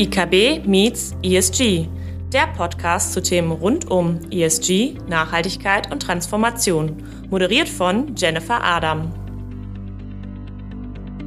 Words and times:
IKB 0.00 0.64
meets 0.64 1.16
ESG, 1.24 1.88
der 2.32 2.46
Podcast 2.56 3.12
zu 3.12 3.20
Themen 3.20 3.50
rund 3.50 3.90
um 3.90 4.20
ESG, 4.30 4.94
Nachhaltigkeit 5.08 5.90
und 5.90 6.00
Transformation, 6.00 7.02
moderiert 7.30 7.68
von 7.68 8.14
Jennifer 8.14 8.62
Adam. 8.62 9.12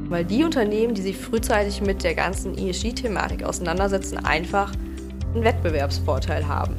Weil 0.08 0.24
die 0.24 0.42
Unternehmen, 0.42 0.94
die 0.94 1.02
sich 1.02 1.18
frühzeitig 1.18 1.82
mit 1.82 2.02
der 2.02 2.14
ganzen 2.14 2.56
ESG-Thematik 2.56 3.42
auseinandersetzen, 3.42 4.16
einfach 4.24 4.72
einen 5.34 5.44
Wettbewerbsvorteil 5.44 6.48
haben. 6.48 6.74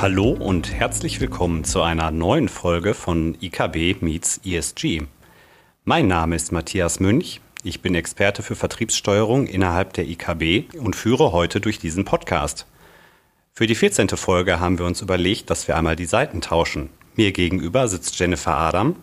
Hallo 0.00 0.30
und 0.30 0.72
herzlich 0.72 1.20
willkommen 1.20 1.64
zu 1.64 1.82
einer 1.82 2.12
neuen 2.12 2.48
Folge 2.48 2.94
von 2.94 3.36
IKB 3.40 4.02
Meets 4.02 4.40
ESG. 4.44 5.02
Mein 5.82 6.06
Name 6.06 6.36
ist 6.36 6.52
Matthias 6.52 7.00
Münch. 7.00 7.40
Ich 7.62 7.82
bin 7.82 7.94
Experte 7.94 8.42
für 8.42 8.56
Vertriebssteuerung 8.56 9.46
innerhalb 9.46 9.92
der 9.92 10.08
IKB 10.08 10.74
und 10.78 10.96
führe 10.96 11.30
heute 11.32 11.60
durch 11.60 11.78
diesen 11.78 12.06
Podcast. 12.06 12.64
Für 13.52 13.66
die 13.66 13.74
14. 13.74 14.08
Folge 14.08 14.60
haben 14.60 14.78
wir 14.78 14.86
uns 14.86 15.02
überlegt, 15.02 15.50
dass 15.50 15.68
wir 15.68 15.76
einmal 15.76 15.94
die 15.94 16.06
Seiten 16.06 16.40
tauschen. 16.40 16.88
Mir 17.16 17.32
gegenüber 17.32 17.86
sitzt 17.86 18.18
Jennifer 18.18 18.56
Adam 18.56 18.96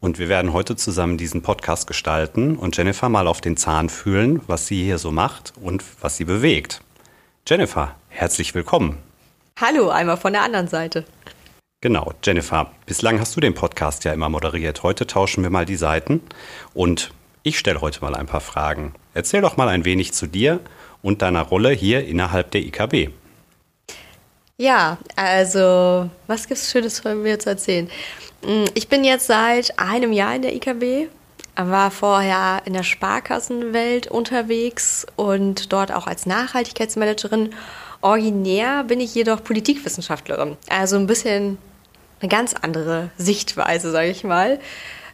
und 0.00 0.18
wir 0.18 0.30
werden 0.30 0.54
heute 0.54 0.76
zusammen 0.76 1.18
diesen 1.18 1.42
Podcast 1.42 1.86
gestalten 1.86 2.56
und 2.56 2.74
Jennifer 2.74 3.10
mal 3.10 3.26
auf 3.26 3.42
den 3.42 3.58
Zahn 3.58 3.90
fühlen, 3.90 4.40
was 4.46 4.66
sie 4.66 4.82
hier 4.82 4.96
so 4.96 5.10
macht 5.10 5.52
und 5.60 5.84
was 6.00 6.16
sie 6.16 6.24
bewegt. 6.24 6.80
Jennifer, 7.46 7.96
herzlich 8.08 8.54
willkommen. 8.54 8.96
Hallo, 9.60 9.90
einmal 9.90 10.16
von 10.16 10.32
der 10.32 10.42
anderen 10.42 10.68
Seite. 10.68 11.04
Genau, 11.82 12.14
Jennifer, 12.24 12.70
bislang 12.86 13.20
hast 13.20 13.36
du 13.36 13.40
den 13.40 13.52
Podcast 13.52 14.04
ja 14.04 14.14
immer 14.14 14.30
moderiert. 14.30 14.82
Heute 14.82 15.06
tauschen 15.06 15.42
wir 15.42 15.50
mal 15.50 15.66
die 15.66 15.76
Seiten 15.76 16.22
und 16.72 17.10
ich 17.42 17.58
stelle 17.58 17.80
heute 17.80 18.00
mal 18.00 18.14
ein 18.14 18.26
paar 18.26 18.40
Fragen. 18.40 18.94
Erzähl 19.14 19.40
doch 19.40 19.56
mal 19.56 19.68
ein 19.68 19.84
wenig 19.84 20.12
zu 20.12 20.26
dir 20.26 20.60
und 21.02 21.22
deiner 21.22 21.42
Rolle 21.42 21.70
hier 21.70 22.06
innerhalb 22.06 22.50
der 22.50 22.62
IKB. 22.62 23.10
Ja, 24.56 24.98
also, 25.16 26.10
was 26.26 26.46
gibt 26.46 26.60
es 26.60 26.70
Schönes 26.70 27.00
von 27.00 27.22
mir 27.22 27.38
zu 27.38 27.48
erzählen? 27.48 27.88
Hm, 28.44 28.66
ich 28.74 28.88
bin 28.88 29.04
jetzt 29.04 29.26
seit 29.26 29.78
einem 29.78 30.12
Jahr 30.12 30.34
in 30.34 30.42
der 30.42 30.54
IKB, 30.54 31.08
war 31.56 31.90
vorher 31.90 32.62
in 32.66 32.74
der 32.74 32.82
Sparkassenwelt 32.82 34.06
unterwegs 34.06 35.06
und 35.16 35.72
dort 35.72 35.92
auch 35.92 36.06
als 36.06 36.26
Nachhaltigkeitsmanagerin 36.26 37.50
Originär 38.02 38.84
bin 38.84 39.00
ich 39.00 39.14
jedoch 39.14 39.44
Politikwissenschaftlerin. 39.44 40.56
Also 40.68 40.96
ein 40.96 41.06
bisschen 41.06 41.58
eine 42.20 42.28
ganz 42.28 42.54
andere 42.54 43.10
Sichtweise, 43.18 43.90
sage 43.90 44.08
ich 44.08 44.24
mal. 44.24 44.58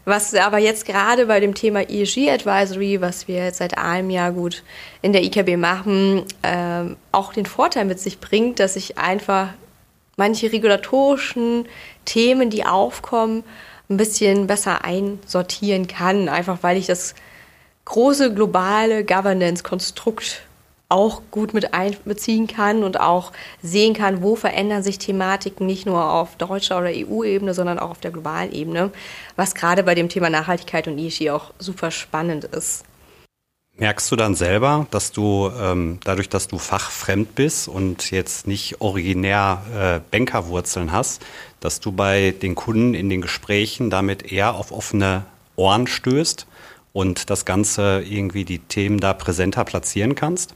Was 0.09 0.33
aber 0.35 0.59
jetzt 0.59 0.87
gerade 0.87 1.27
bei 1.27 1.41
dem 1.41 1.57
Thema 1.57 1.81
ESG 1.91 2.31
Advisory, 2.31 3.01
was 3.01 3.27
wir 3.27 3.45
jetzt 3.45 3.59
seit 3.59 3.77
einem 3.77 4.09
Jahr 4.09 4.31
gut 4.31 4.63
in 5.03 5.13
der 5.13 5.25
IKB 5.25 5.57
machen, 5.57 6.23
äh, 6.43 6.85
auch 7.11 7.33
den 7.33 7.45
Vorteil 7.45 7.87
mit 7.87 7.99
sich 7.99 8.21
bringt, 8.21 8.61
dass 8.61 8.77
ich 8.77 8.99
einfach 8.99 9.49
manche 10.17 10.53
regulatorischen 10.53 11.67
Themen, 12.05 12.51
die 12.51 12.65
aufkommen, 12.65 13.43
ein 13.91 13.97
bisschen 13.97 14.47
besser 14.47 14.85
einsortieren 14.85 15.89
kann, 15.89 16.29
einfach 16.29 16.59
weil 16.63 16.77
ich 16.77 16.87
das 16.87 17.17
große 17.85 18.33
globale 18.33 19.05
Governance-Konstrukt 19.05 20.43
auch 20.89 21.23
gut 21.31 21.53
mit 21.53 21.75
einbeziehen 21.75 22.47
kann 22.47 22.85
und 22.85 23.01
auch 23.01 23.33
sehen 23.63 23.95
kann, 23.95 24.23
wo 24.23 24.37
verändern 24.37 24.83
sich 24.83 24.99
Thematiken 24.99 25.67
nicht 25.67 25.85
nur 25.85 26.13
auf 26.13 26.37
deutscher 26.37 26.79
oder 26.79 26.91
EU-Ebene, 26.91 27.55
sondern 27.55 27.79
auch 27.79 27.91
auf 27.91 28.01
der 28.01 28.13
globalen 28.13 28.53
Ebene, 28.53 28.91
was 29.35 29.55
gerade 29.55 29.83
bei 29.83 29.95
dem 29.95 30.09
Thema 30.09 30.31
Nachhaltigkeit 30.31 30.87
und 30.87 30.99
ESG 30.99 31.31
auch 31.31 31.53
super 31.59 31.91
spannend 31.91 32.45
ist. 32.45 32.85
Merkst 33.79 34.11
du 34.11 34.17
dann 34.17 34.35
selber, 34.35 34.87
dass 34.91 35.13
du 35.13 35.51
ähm, 35.61 35.99
dadurch, 36.03 36.31
dass 36.31 36.49
du 36.49 36.57
fachfremd 36.57 37.35
bist 37.35 37.69
und 37.69 38.11
jetzt 38.11 38.47
nicht 38.47 38.81
originär 38.81 39.63
äh, 39.75 40.11
Bankerwurzeln 40.11 40.93
hast, 40.93 41.21
dass 41.61 41.81
du 41.81 41.93
bei 41.93 42.31
den 42.31 42.55
Kunden 42.55 42.95
in 42.95 43.11
den 43.11 43.21
Gesprächen 43.21 43.91
damit 43.91 44.33
eher 44.33 44.55
auf 44.55 44.73
offene 44.73 45.27
Ohren 45.57 45.89
stößt 45.89 46.47
und 46.95 47.29
das 47.29 47.45
Ganze 47.45 48.03
irgendwie 48.09 48.47
die 48.47 48.61
Themen 48.61 48.99
da 48.99 49.13
präsenter 49.13 49.65
platzieren 49.65 50.15
kannst? 50.15 50.55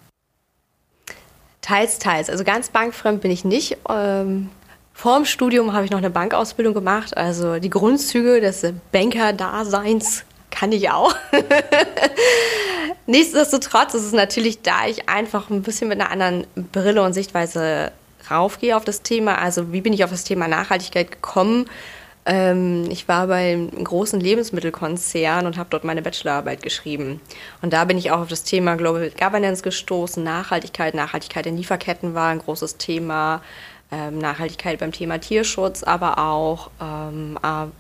Teils, 1.63 1.99
teils. 1.99 2.31
Also 2.31 2.45
ganz 2.45 2.71
bankfremd 2.71 3.21
bin 3.21 3.31
ich 3.31 3.45
nicht. 3.45 3.77
Ähm, 3.89 4.51
vor 4.95 5.17
dem 5.17 5.25
Studium 5.25 5.73
habe 5.73 5.85
ich 5.85 5.91
noch 5.91 5.99
eine 5.99 6.11
Bankausbildung 6.11 6.75
gemacht. 6.75 7.17
Also 7.17 7.59
die 7.59 7.71
Grundzüge 7.71 8.41
des 8.41 8.67
Banker-Daseins 8.93 10.25
kann 10.51 10.73
ich 10.73 10.91
auch. 10.91 11.15
Nichtsdestotrotz 13.07 13.95
ist 13.95 14.05
es 14.05 14.13
natürlich, 14.13 14.63
da 14.63 14.87
ich 14.87 15.09
einfach 15.09 15.51
ein 15.51 15.63
bisschen 15.63 15.89
mit 15.89 16.01
einer 16.01 16.11
anderen 16.11 16.47
Brille 16.73 17.03
und 17.03 17.13
Sichtweise 17.13 17.93
raufgehe 18.31 18.77
auf 18.77 18.85
das 18.85 19.03
Thema. 19.03 19.39
Also 19.39 19.73
wie 19.73 19.81
bin 19.81 19.93
ich 19.93 20.05
auf 20.05 20.11
das 20.11 20.25
Thema 20.25 20.49
Nachhaltigkeit 20.49 21.11
gekommen? 21.11 21.67
Ähm, 22.31 22.85
ich 22.91 23.09
war 23.09 23.27
bei 23.27 23.55
einem 23.55 23.83
großen 23.83 24.21
Lebensmittelkonzern 24.21 25.47
und 25.47 25.59
habe 25.59 25.69
dort 25.69 25.83
meine 25.83 26.01
Bachelorarbeit 26.01 26.63
geschrieben. 26.63 27.21
Und 27.61 27.73
da 27.73 27.85
bin 27.85 27.99
ich 27.99 28.13
auch 28.13 28.21
auf 28.21 28.29
das 28.29 28.45
Thema 28.45 28.77
Global 28.77 29.11
Governance 29.11 29.65
gestoßen. 29.65 30.23
Nachhaltigkeit, 30.23 30.95
Nachhaltigkeit 30.95 31.47
in 31.47 31.57
Lieferketten 31.57 32.15
war 32.15 32.29
ein 32.29 32.39
großes 32.39 32.77
Thema. 32.77 33.43
Ähm, 33.91 34.19
Nachhaltigkeit 34.19 34.79
beim 34.79 34.93
Thema 34.93 35.19
Tierschutz, 35.19 35.83
aber 35.83 36.19
auch 36.19 36.71
ähm, 36.81 37.37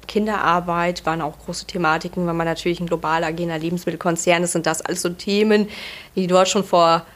Kinderarbeit 0.08 1.06
waren 1.06 1.22
auch 1.22 1.38
große 1.38 1.66
Thematiken, 1.66 2.26
weil 2.26 2.34
man 2.34 2.48
natürlich 2.48 2.80
ein 2.80 2.88
global 2.88 3.22
agierender 3.22 3.60
Lebensmittelkonzern 3.60 4.42
ist, 4.42 4.50
sind 4.50 4.66
das 4.66 4.82
alles 4.82 5.02
so 5.02 5.10
Themen, 5.10 5.68
die 6.16 6.26
dort 6.26 6.48
schon 6.48 6.64
vor 6.64 7.06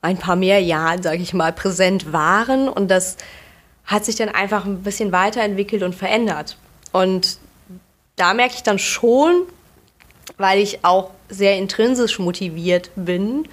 ein 0.00 0.16
paar 0.16 0.36
mehr 0.36 0.60
Jahren, 0.62 1.02
sage 1.02 1.20
ich 1.20 1.34
mal, 1.34 1.52
präsent 1.52 2.12
waren. 2.12 2.68
Und 2.68 2.88
das 2.92 3.16
hat 3.90 4.04
sich 4.04 4.14
dann 4.14 4.28
einfach 4.28 4.64
ein 4.64 4.82
bisschen 4.82 5.10
weiterentwickelt 5.10 5.82
und 5.82 5.94
verändert. 5.94 6.56
Und 6.92 7.38
da 8.14 8.34
merke 8.34 8.54
ich 8.54 8.62
dann 8.62 8.78
schon, 8.78 9.42
weil 10.38 10.60
ich 10.60 10.84
auch 10.84 11.10
sehr 11.28 11.58
intrinsisch 11.58 12.20
motiviert 12.20 12.90
bin 12.94 13.48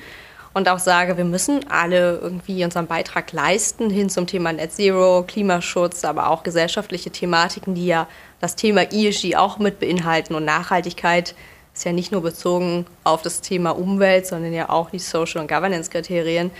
und 0.53 0.69
auch 0.69 0.77
sage, 0.79 1.17
wir 1.17 1.25
müssen 1.25 1.69
alle 1.69 2.19
irgendwie 2.19 2.63
unseren 2.63 2.85
Beitrag 2.85 3.31
leisten 3.31 3.89
hin 3.89 4.09
zum 4.09 4.27
Thema 4.27 4.53
Net 4.53 4.73
Zero, 4.73 5.23
Klimaschutz, 5.27 6.05
aber 6.05 6.29
auch 6.29 6.43
gesellschaftliche 6.43 7.09
Thematiken, 7.09 7.73
die 7.73 7.87
ja 7.87 8.07
das 8.39 8.55
Thema 8.55 8.83
ESG 8.91 9.35
auch 9.35 9.57
mit 9.57 9.79
beinhalten 9.79 10.35
und 10.35 10.45
Nachhaltigkeit 10.45 11.33
ist 11.73 11.83
ja 11.83 11.93
nicht 11.93 12.11
nur 12.11 12.21
bezogen 12.21 12.85
auf 13.03 13.21
das 13.21 13.41
Thema 13.41 13.71
Umwelt, 13.71 14.25
sondern 14.25 14.53
ja 14.53 14.69
auch 14.69 14.89
die 14.89 14.99
Social- 14.99 15.41
und 15.41 15.47
Governance-Kriterien. 15.47 16.51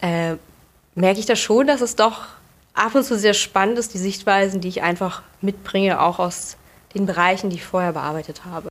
Äh, 0.00 0.36
merke 0.94 1.20
ich 1.20 1.26
da 1.26 1.36
schon, 1.36 1.66
dass 1.66 1.82
es 1.82 1.94
doch 1.94 2.26
ab 2.74 2.94
und 2.94 3.04
zu 3.04 3.18
sehr 3.18 3.34
spannend 3.34 3.78
ist, 3.78 3.94
die 3.94 3.98
Sichtweisen, 3.98 4.60
die 4.60 4.68
ich 4.68 4.82
einfach 4.82 5.22
mitbringe, 5.40 6.00
auch 6.00 6.18
aus 6.18 6.56
den 6.94 7.06
Bereichen, 7.06 7.50
die 7.50 7.56
ich 7.56 7.64
vorher 7.64 7.92
bearbeitet 7.92 8.44
habe. 8.44 8.68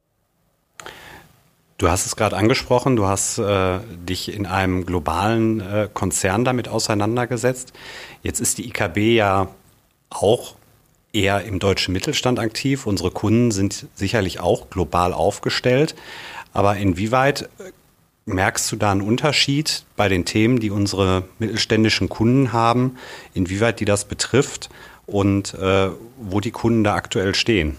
Du 1.78 1.90
hast 1.90 2.06
es 2.06 2.18
gerade 2.18 2.36
angesprochen, 2.36 2.98
du 2.98 3.06
hast 3.08 3.38
äh, 3.38 3.80
dich 3.96 4.34
in 4.34 4.46
einem 4.46 4.86
globalen 4.86 5.62
äh, 5.62 5.90
Konzern 5.94 6.44
damit 6.44 6.68
auseinandergesetzt. 6.68 7.72
Jetzt 8.22 8.42
ist 8.42 8.58
die 8.58 8.68
IKB 8.68 9.16
ja 9.16 9.48
auch 10.10 10.56
eher 11.14 11.46
im 11.46 11.60
deutschen 11.60 11.94
Mittelstand 11.94 12.38
aktiv. 12.38 12.86
Unsere 12.86 13.12
Kunden 13.12 13.52
sind 13.52 13.88
sicherlich 13.96 14.42
auch 14.42 14.70
global 14.70 15.14
aufgestellt. 15.14 15.96
Aber 16.52 16.76
inwieweit 16.76 17.50
Merkst 18.34 18.72
du 18.72 18.75
da 18.75 18.91
einen 18.91 19.01
Unterschied 19.01 19.84
bei 19.95 20.07
den 20.07 20.23
Themen, 20.23 20.59
die 20.59 20.69
unsere 20.69 21.23
mittelständischen 21.40 22.09
Kunden 22.09 22.53
haben, 22.53 22.97
inwieweit 23.34 23.79
die 23.79 23.85
das 23.85 24.06
betrifft 24.06 24.69
und 25.07 25.56
äh, 25.56 25.90
wo 26.17 26.39
die 26.39 26.51
Kunden 26.51 26.84
da 26.84 26.94
aktuell 26.94 27.34
stehen? 27.34 27.75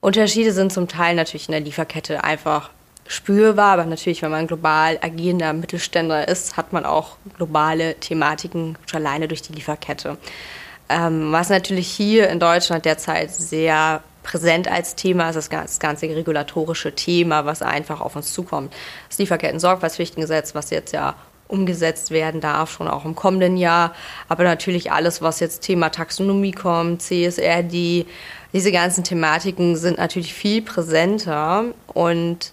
Unterschiede 0.00 0.52
sind 0.52 0.72
zum 0.72 0.86
Teil 0.86 1.16
natürlich 1.16 1.48
in 1.48 1.52
der 1.52 1.60
Lieferkette 1.60 2.22
einfach 2.22 2.70
spürbar, 3.08 3.72
aber 3.72 3.84
natürlich, 3.84 4.22
wenn 4.22 4.30
man 4.30 4.46
global 4.46 4.96
agierender 5.02 5.52
Mittelständler 5.52 6.28
ist, 6.28 6.56
hat 6.56 6.72
man 6.72 6.84
auch 6.84 7.16
globale 7.36 7.96
Thematiken 7.96 8.78
schon 8.86 9.04
alleine 9.04 9.26
durch 9.26 9.42
die 9.42 9.54
Lieferkette. 9.54 10.18
Ähm, 10.88 11.32
was 11.32 11.48
natürlich 11.48 11.88
hier 11.88 12.28
in 12.28 12.38
Deutschland 12.38 12.84
derzeit 12.84 13.34
sehr 13.34 14.02
präsent 14.22 14.68
als 14.68 14.94
Thema 14.94 15.30
ist 15.30 15.52
das 15.52 15.78
ganze 15.78 16.06
regulatorische 16.06 16.94
Thema, 16.94 17.44
was 17.44 17.62
einfach 17.62 18.00
auf 18.00 18.16
uns 18.16 18.32
zukommt. 18.32 18.74
Das 19.08 19.18
Lieferketten-Sorgfaltspflichtengesetz, 19.18 20.54
was 20.54 20.70
jetzt 20.70 20.92
ja 20.92 21.14
umgesetzt 21.48 22.10
werden 22.10 22.40
darf, 22.40 22.72
schon 22.72 22.88
auch 22.88 23.04
im 23.04 23.14
kommenden 23.14 23.56
Jahr. 23.56 23.94
Aber 24.28 24.44
natürlich 24.44 24.90
alles, 24.90 25.20
was 25.20 25.40
jetzt 25.40 25.60
Thema 25.60 25.90
Taxonomie 25.90 26.52
kommt, 26.52 27.02
CSRD, 27.02 28.06
diese 28.52 28.72
ganzen 28.72 29.04
Thematiken 29.04 29.76
sind 29.76 29.98
natürlich 29.98 30.32
viel 30.32 30.62
präsenter. 30.62 31.66
Und 31.88 32.52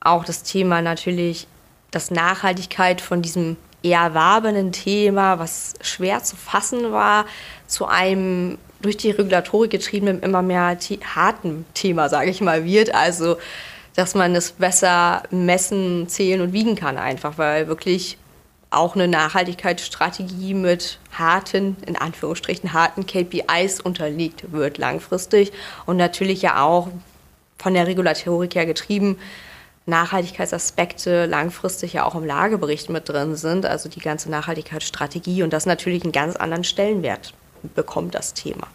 auch 0.00 0.24
das 0.24 0.42
Thema 0.42 0.80
natürlich, 0.80 1.46
dass 1.90 2.10
Nachhaltigkeit 2.10 3.00
von 3.00 3.20
diesem 3.20 3.56
eher 3.82 4.00
erworbenen 4.00 4.72
Thema, 4.72 5.38
was 5.38 5.74
schwer 5.80 6.22
zu 6.22 6.36
fassen 6.36 6.92
war, 6.92 7.26
zu 7.66 7.86
einem 7.86 8.58
durch 8.82 8.96
die 8.96 9.10
Regulatorik 9.10 9.70
getriebenen 9.70 10.20
immer 10.20 10.42
mehr 10.42 10.76
harten 11.14 11.66
Thema, 11.74 12.08
sage 12.08 12.30
ich 12.30 12.40
mal, 12.40 12.64
wird. 12.64 12.94
Also 12.94 13.36
dass 13.96 14.14
man 14.14 14.34
es 14.34 14.52
besser 14.52 15.24
messen, 15.30 16.08
zählen 16.08 16.40
und 16.40 16.52
wiegen 16.52 16.76
kann 16.76 16.96
einfach, 16.96 17.38
weil 17.38 17.68
wirklich 17.68 18.18
auch 18.70 18.94
eine 18.94 19.08
Nachhaltigkeitsstrategie 19.08 20.54
mit 20.54 20.98
harten, 21.12 21.76
in 21.86 21.96
Anführungsstrichen 21.96 22.72
harten 22.72 23.04
KPIs 23.04 23.80
unterliegt 23.80 24.52
wird 24.52 24.78
langfristig 24.78 25.52
und 25.86 25.96
natürlich 25.96 26.42
ja 26.42 26.62
auch 26.62 26.88
von 27.58 27.74
der 27.74 27.86
Regulatorik 27.86 28.54
her 28.54 28.66
getrieben 28.66 29.18
Nachhaltigkeitsaspekte 29.86 31.26
langfristig 31.26 31.94
ja 31.94 32.04
auch 32.04 32.14
im 32.14 32.24
Lagebericht 32.24 32.90
mit 32.90 33.08
drin 33.08 33.34
sind, 33.34 33.66
also 33.66 33.88
die 33.88 33.98
ganze 33.98 34.30
Nachhaltigkeitsstrategie 34.30 35.42
und 35.42 35.52
das 35.52 35.66
natürlich 35.66 36.04
einen 36.04 36.12
ganz 36.12 36.36
anderen 36.36 36.62
Stellenwert 36.62 37.34
bekommt 37.62 38.14
das 38.14 38.34
Thema. 38.34 38.66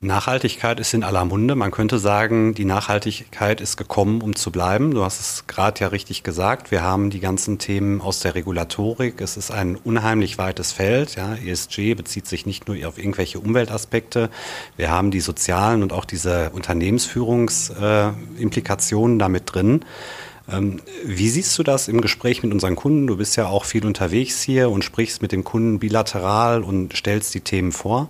Nachhaltigkeit 0.00 0.78
ist 0.78 0.94
in 0.94 1.02
aller 1.02 1.24
Munde. 1.24 1.56
Man 1.56 1.72
könnte 1.72 1.98
sagen, 1.98 2.54
die 2.54 2.64
Nachhaltigkeit 2.64 3.60
ist 3.60 3.76
gekommen, 3.76 4.22
um 4.22 4.36
zu 4.36 4.52
bleiben. 4.52 4.92
Du 4.92 5.02
hast 5.02 5.18
es 5.18 5.48
gerade 5.48 5.80
ja 5.80 5.88
richtig 5.88 6.22
gesagt. 6.22 6.70
Wir 6.70 6.82
haben 6.82 7.10
die 7.10 7.18
ganzen 7.18 7.58
Themen 7.58 8.00
aus 8.00 8.20
der 8.20 8.36
Regulatorik. 8.36 9.20
Es 9.20 9.36
ist 9.36 9.50
ein 9.50 9.74
unheimlich 9.74 10.38
weites 10.38 10.70
Feld. 10.70 11.16
Ja, 11.16 11.34
ESG 11.34 11.94
bezieht 11.94 12.28
sich 12.28 12.46
nicht 12.46 12.68
nur 12.68 12.76
auf 12.86 12.96
irgendwelche 12.96 13.40
Umweltaspekte. 13.40 14.30
Wir 14.76 14.88
haben 14.88 15.10
die 15.10 15.18
sozialen 15.18 15.82
und 15.82 15.92
auch 15.92 16.04
diese 16.04 16.50
Unternehmensführungsimplikationen 16.50 19.18
damit 19.18 19.52
drin. 19.52 19.84
Ähm, 20.50 20.80
wie 21.04 21.28
siehst 21.28 21.58
du 21.58 21.62
das 21.62 21.88
im 21.88 22.00
Gespräch 22.00 22.42
mit 22.42 22.52
unseren 22.52 22.76
Kunden? 22.76 23.06
Du 23.06 23.16
bist 23.16 23.36
ja 23.36 23.46
auch 23.46 23.64
viel 23.64 23.84
unterwegs 23.84 24.42
hier 24.42 24.70
und 24.70 24.82
sprichst 24.82 25.20
mit 25.22 25.32
dem 25.32 25.44
Kunden 25.44 25.78
bilateral 25.78 26.62
und 26.62 26.96
stellst 26.96 27.34
die 27.34 27.40
Themen 27.40 27.72
vor. 27.72 28.08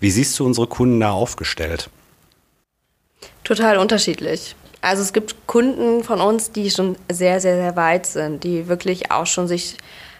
Wie 0.00 0.10
siehst 0.10 0.38
du 0.38 0.44
unsere 0.44 0.66
Kunden 0.66 1.00
da 1.00 1.12
aufgestellt? 1.12 1.90
Total 3.44 3.78
unterschiedlich. 3.78 4.54
Also 4.80 5.02
es 5.02 5.12
gibt 5.12 5.46
Kunden 5.46 6.04
von 6.04 6.20
uns, 6.20 6.52
die 6.52 6.70
schon 6.70 6.96
sehr, 7.10 7.40
sehr, 7.40 7.56
sehr 7.56 7.76
weit 7.76 8.06
sind, 8.06 8.44
die 8.44 8.68
wirklich 8.68 9.10
auch 9.10 9.26
schon 9.26 9.48
sich 9.48 9.76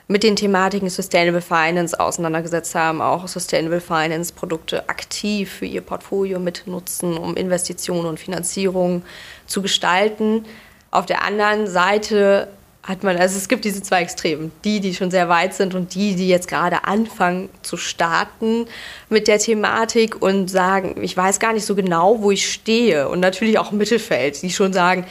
mit 0.08 0.22
den 0.22 0.36
Thematiken 0.36 0.88
Sustainable 0.88 1.42
Finance 1.42 1.98
auseinandergesetzt 1.98 2.74
haben, 2.74 3.02
auch 3.02 3.28
Sustainable 3.28 3.80
Finance 3.80 4.32
Produkte 4.32 4.88
aktiv 4.88 5.52
für 5.52 5.66
ihr 5.66 5.82
Portfolio 5.82 6.40
mitnutzen, 6.40 7.18
um 7.18 7.36
Investitionen 7.36 8.06
und 8.06 8.18
Finanzierung 8.18 9.02
zu 9.46 9.60
gestalten. 9.60 10.46
Auf 10.90 11.06
der 11.06 11.24
anderen 11.24 11.66
Seite 11.66 12.48
hat 12.82 13.02
man, 13.02 13.18
also 13.18 13.36
es 13.36 13.48
gibt 13.48 13.64
diese 13.66 13.82
zwei 13.82 14.00
Extremen, 14.00 14.50
die, 14.64 14.80
die 14.80 14.94
schon 14.94 15.10
sehr 15.10 15.28
weit 15.28 15.52
sind 15.52 15.74
und 15.74 15.94
die, 15.94 16.14
die 16.14 16.28
jetzt 16.28 16.48
gerade 16.48 16.84
anfangen 16.84 17.50
zu 17.62 17.76
starten 17.76 18.66
mit 19.10 19.28
der 19.28 19.38
Thematik 19.38 20.22
und 20.22 20.48
sagen, 20.48 21.02
ich 21.02 21.14
weiß 21.14 21.38
gar 21.38 21.52
nicht 21.52 21.66
so 21.66 21.74
genau, 21.74 22.22
wo 22.22 22.30
ich 22.30 22.50
stehe. 22.50 23.08
Und 23.08 23.20
natürlich 23.20 23.58
auch 23.58 23.72
Mittelfeld, 23.72 24.40
die 24.40 24.50
schon 24.50 24.72
sagen, 24.72 25.04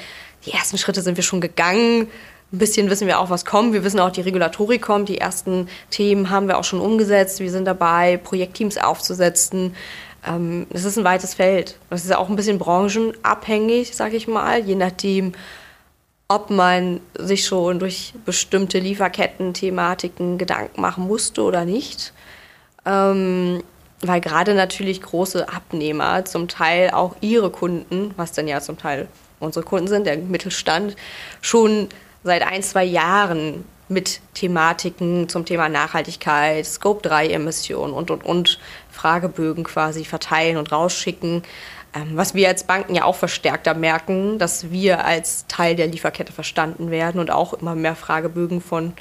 die 0.45 0.53
ersten 0.53 0.79
Schritte 0.79 1.01
sind 1.01 1.17
wir 1.17 1.23
schon 1.23 1.41
gegangen, 1.41 2.07
ein 2.51 2.59
bisschen 2.59 2.89
wissen 2.89 3.07
wir 3.07 3.19
auch, 3.19 3.29
was 3.29 3.43
kommt. 3.43 3.73
Wir 3.73 3.83
wissen 3.83 3.99
auch, 3.99 4.09
die 4.09 4.21
Regulatorik 4.21 4.81
kommt. 4.81 5.09
Die 5.09 5.17
ersten 5.17 5.67
Themen 5.89 6.29
haben 6.29 6.47
wir 6.47 6.57
auch 6.57 6.63
schon 6.63 6.79
umgesetzt. 6.79 7.41
Wir 7.41 7.51
sind 7.51 7.65
dabei, 7.65 8.17
Projektteams 8.23 8.77
aufzusetzen. 8.77 9.75
Ähm, 10.25 10.65
es 10.69 10.85
ist 10.85 10.97
ein 10.97 11.03
weites 11.03 11.33
Feld. 11.33 11.77
Das 11.89 12.05
ist 12.05 12.15
auch 12.15 12.29
ein 12.29 12.37
bisschen 12.37 12.57
branchenabhängig, 12.57 13.93
sage 13.95 14.15
ich 14.15 14.29
mal, 14.29 14.63
je 14.63 14.75
nachdem, 14.75 15.33
ob 16.27 16.49
man 16.49 16.99
sich 17.17 17.45
schon 17.45 17.79
durch 17.79 18.13
bestimmte 18.25 18.79
Lieferketten-Thematiken 18.79 20.37
Gedanken 20.37 20.81
machen 20.81 21.07
musste 21.07 21.41
oder 21.43 21.65
nicht. 21.65 22.13
Ähm, 22.85 23.63
weil 24.01 24.21
gerade 24.21 24.53
natürlich 24.53 25.01
große 25.01 25.49
Abnehmer 25.49 26.25
zum 26.25 26.47
Teil 26.47 26.91
auch 26.91 27.15
ihre 27.21 27.49
Kunden, 27.49 28.13
was 28.15 28.31
dann 28.31 28.47
ja 28.47 28.61
zum 28.61 28.77
Teil 28.77 29.07
unsere 29.39 29.65
Kunden 29.65 29.87
sind, 29.87 30.05
der 30.05 30.17
Mittelstand, 30.17 30.95
schon 31.41 31.89
seit 32.23 32.43
ein, 32.43 32.61
zwei 32.61 32.83
Jahren 32.83 33.65
mit 33.89 34.19
Thematiken 34.33 35.29
zum 35.29 35.45
Thema 35.45 35.69
Nachhaltigkeit, 35.69 36.65
Scope-3-Emissionen 36.65 37.93
und, 37.93 38.11
und, 38.11 38.25
und 38.25 38.59
Fragebögen 38.91 39.63
quasi 39.63 40.03
verteilen 40.03 40.57
und 40.57 40.71
rausschicken. 40.71 41.43
Ähm, 41.97 42.17
was 42.17 42.33
wir 42.33 42.47
als 42.47 42.63
Banken 42.63 42.95
ja 42.95 43.03
auch 43.03 43.15
verstärkter 43.15 43.73
merken, 43.73 44.39
dass 44.39 44.71
wir 44.71 45.05
als 45.05 45.45
Teil 45.47 45.75
der 45.75 45.87
Lieferkette 45.87 46.33
verstanden 46.33 46.91
werden 46.91 47.19
und 47.19 47.31
auch 47.31 47.53
immer 47.53 47.75
mehr 47.75 47.95
Fragebögen 47.95 48.61
von 48.61 48.93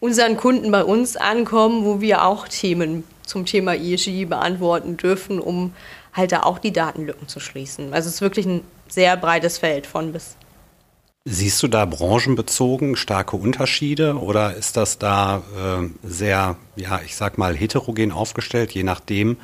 unseren 0.00 0.36
Kunden 0.36 0.70
bei 0.70 0.84
uns 0.84 1.16
ankommen, 1.16 1.84
wo 1.84 2.00
wir 2.00 2.24
auch 2.24 2.48
Themen 2.48 3.04
zum 3.24 3.46
Thema 3.46 3.74
ESG 3.74 4.24
beantworten 4.24 4.96
dürfen, 4.96 5.38
um 5.38 5.74
halt 6.12 6.32
da 6.32 6.42
auch 6.42 6.58
die 6.58 6.72
Datenlücken 6.72 7.28
zu 7.28 7.40
schließen. 7.40 7.94
Also 7.94 8.08
es 8.08 8.16
ist 8.16 8.20
wirklich 8.20 8.46
ein 8.46 8.62
sehr 8.88 9.16
breites 9.16 9.58
Feld 9.58 9.86
von 9.86 10.12
bis. 10.12 10.36
Siehst 11.24 11.62
du 11.62 11.68
da 11.68 11.84
branchenbezogen 11.84 12.96
starke 12.96 13.36
Unterschiede 13.36 14.16
oder 14.16 14.56
ist 14.56 14.76
das 14.76 14.98
da 14.98 15.42
äh, 15.56 15.88
sehr, 16.02 16.56
ja, 16.74 17.00
ich 17.06 17.14
sag 17.14 17.38
mal, 17.38 17.54
heterogen 17.54 18.10
aufgestellt, 18.10 18.72
je 18.72 18.82
nachdem, 18.82 19.36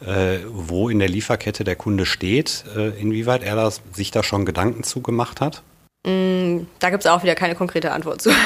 äh, 0.00 0.38
wo 0.48 0.88
in 0.88 0.98
der 0.98 1.10
Lieferkette 1.10 1.62
der 1.62 1.76
Kunde 1.76 2.06
steht, 2.06 2.64
äh, 2.74 2.88
inwieweit 2.98 3.42
er 3.42 3.54
das, 3.54 3.82
sich 3.92 4.10
da 4.10 4.22
schon 4.22 4.46
Gedanken 4.46 4.82
zu 4.82 5.02
gemacht 5.02 5.42
hat? 5.42 5.62
Mm, 6.06 6.60
da 6.78 6.88
gibt 6.88 7.04
es 7.04 7.10
auch 7.10 7.22
wieder 7.22 7.34
keine 7.34 7.54
konkrete 7.54 7.92
Antwort 7.92 8.22
zu. 8.22 8.30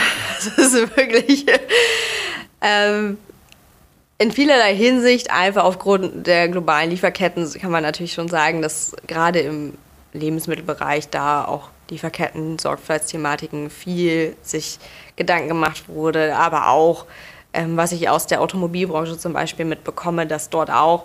Das 0.57 0.73
ist 0.73 0.97
wirklich 0.97 1.45
ähm, 2.61 3.19
in 4.19 4.33
vielerlei 4.33 4.75
Hinsicht, 4.75 5.31
einfach 5.31 5.65
aufgrund 5.65 6.27
der 6.27 6.49
globalen 6.49 6.91
Lieferketten, 6.91 7.51
kann 7.53 7.71
man 7.71 7.83
natürlich 7.83 8.15
schon 8.15 8.29
sagen, 8.29 8.63
dass 8.63 8.97
gerade 9.07 9.41
im 9.41 9.75
Lebensmittelbereich 10.13 11.09
da 11.11 11.45
auch 11.45 11.69
Lieferketten, 11.91 12.59
Sorgfaltsthematiken 12.59 13.71
viel 13.71 14.37
sich 14.43 14.79
Gedanken 15.17 15.49
gemacht 15.49 15.89
wurde, 15.89 16.37
aber 16.37 16.69
auch, 16.69 17.07
ähm, 17.53 17.77
was 17.77 17.93
ich 17.93 18.09
aus 18.09 18.27
der 18.27 18.41
Automobilbranche 18.41 19.19
zum 19.19 19.33
Beispiel 19.33 19.65
mitbekomme, 19.65 20.27
dass 20.27 20.51
dort 20.51 20.71
auch 20.71 21.05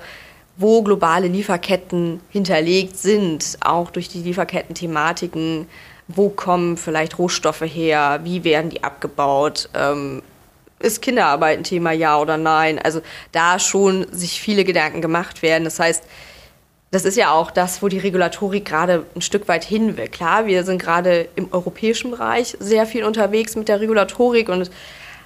wo 0.58 0.82
globale 0.84 1.28
Lieferketten 1.28 2.22
hinterlegt 2.30 2.98
sind, 2.98 3.58
auch 3.62 3.90
durch 3.92 4.08
die 4.08 4.22
Lieferketten-Thematiken, 4.22 5.68
wo 6.08 6.30
kommen 6.30 6.78
vielleicht 6.78 7.18
Rohstoffe 7.18 7.62
her, 7.62 8.22
wie 8.24 8.44
werden 8.44 8.70
die 8.70 8.84
abgebaut, 8.84 9.70
ähm, 9.74 10.22
ist 10.80 11.02
Kinderarbeit 11.02 11.58
ein 11.58 11.64
Thema, 11.64 11.92
ja 11.92 12.20
oder 12.20 12.38
nein? 12.38 12.80
Also 12.80 13.02
da 13.32 13.60
schon 13.60 14.06
sich 14.12 14.40
viele 14.40 14.64
Gedanken 14.64 15.02
gemacht 15.02 15.42
werden. 15.42 15.64
Das 15.64 15.80
heißt, 15.80 16.04
das 16.92 17.06
ist 17.06 17.18
ja 17.18 17.32
auch 17.32 17.52
das, 17.52 17.82
wo 17.82 17.88
die 17.88 17.98
Regulatorik 17.98 18.66
gerade 18.66 19.06
ein 19.16 19.22
Stück 19.22 19.48
weit 19.48 19.64
hin 19.64 19.98
will. 19.98 20.08
Klar, 20.08 20.46
wir 20.46 20.64
sind 20.64 20.82
gerade 20.82 21.28
im 21.36 21.52
europäischen 21.52 22.12
Bereich 22.12 22.56
sehr 22.60 22.86
viel 22.86 23.04
unterwegs 23.04 23.56
mit 23.56 23.68
der 23.68 23.82
Regulatorik 23.82 24.50
und 24.50 24.72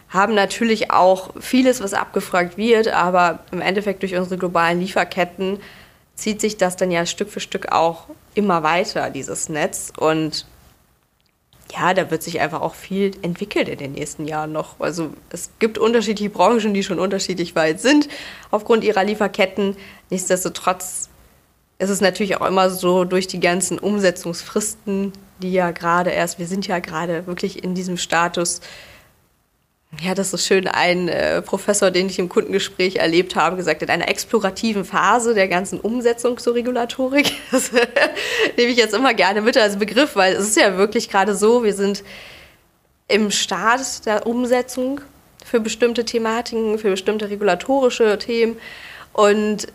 haben 0.09 0.33
natürlich 0.33 0.91
auch 0.91 1.31
vieles, 1.39 1.81
was 1.81 1.93
abgefragt 1.93 2.57
wird, 2.57 2.87
aber 2.87 3.39
im 3.51 3.61
Endeffekt 3.61 4.01
durch 4.01 4.15
unsere 4.15 4.37
globalen 4.37 4.79
Lieferketten 4.79 5.59
zieht 6.15 6.41
sich 6.41 6.57
das 6.57 6.75
dann 6.75 6.91
ja 6.91 7.05
Stück 7.05 7.29
für 7.29 7.39
Stück 7.39 7.71
auch 7.71 8.07
immer 8.33 8.63
weiter, 8.63 9.09
dieses 9.09 9.49
Netz. 9.49 9.93
Und 9.95 10.45
ja, 11.71 11.93
da 11.93 12.09
wird 12.09 12.23
sich 12.23 12.39
einfach 12.39 12.61
auch 12.61 12.73
viel 12.73 13.11
entwickelt 13.21 13.69
in 13.69 13.77
den 13.77 13.91
nächsten 13.93 14.25
Jahren 14.25 14.51
noch. 14.51 14.79
Also 14.79 15.11
es 15.29 15.51
gibt 15.59 15.77
unterschiedliche 15.77 16.31
Branchen, 16.31 16.73
die 16.73 16.83
schon 16.83 16.99
unterschiedlich 16.99 17.55
weit 17.55 17.79
sind 17.79 18.09
aufgrund 18.49 18.83
ihrer 18.83 19.03
Lieferketten. 19.03 19.77
Nichtsdestotrotz 20.09 21.08
ist 21.79 21.89
es 21.89 22.01
natürlich 22.01 22.39
auch 22.39 22.45
immer 22.45 22.69
so 22.69 23.05
durch 23.05 23.27
die 23.27 23.39
ganzen 23.39 23.79
Umsetzungsfristen, 23.79 25.13
die 25.41 25.53
ja 25.53 25.71
gerade 25.71 26.09
erst, 26.11 26.37
wir 26.37 26.45
sind 26.45 26.67
ja 26.67 26.79
gerade 26.79 27.25
wirklich 27.25 27.63
in 27.63 27.73
diesem 27.73 27.97
Status, 27.97 28.59
ja, 30.01 30.13
das 30.13 30.33
ist 30.33 30.45
schön, 30.45 30.67
ein 30.67 31.07
äh, 31.07 31.41
Professor, 31.41 31.89
den 31.89 32.07
ich 32.07 32.19
im 32.19 32.29
Kundengespräch 32.29 32.97
erlebt 32.97 33.35
habe, 33.35 33.55
gesagt 33.55 33.81
in 33.81 33.89
einer 33.89 34.07
explorativen 34.07 34.85
Phase 34.85 35.33
der 35.33 35.47
ganzen 35.47 35.79
Umsetzung 35.79 36.37
zur 36.37 36.53
Regulatorik. 36.53 37.31
Das 37.51 37.71
nehme 38.57 38.71
ich 38.71 38.77
jetzt 38.77 38.93
immer 38.93 39.13
gerne 39.13 39.41
mit 39.41 39.57
als 39.57 39.79
Begriff, 39.79 40.15
weil 40.15 40.33
es 40.33 40.49
ist 40.49 40.57
ja 40.57 40.77
wirklich 40.77 41.09
gerade 41.09 41.33
so, 41.33 41.63
wir 41.63 41.73
sind 41.73 42.03
im 43.07 43.31
Start 43.31 44.05
der 44.05 44.27
Umsetzung 44.27 45.01
für 45.43 45.59
bestimmte 45.59 46.05
Thematiken, 46.05 46.77
für 46.77 46.91
bestimmte 46.91 47.29
regulatorische 47.29 48.19
Themen 48.19 48.57
und 49.13 49.67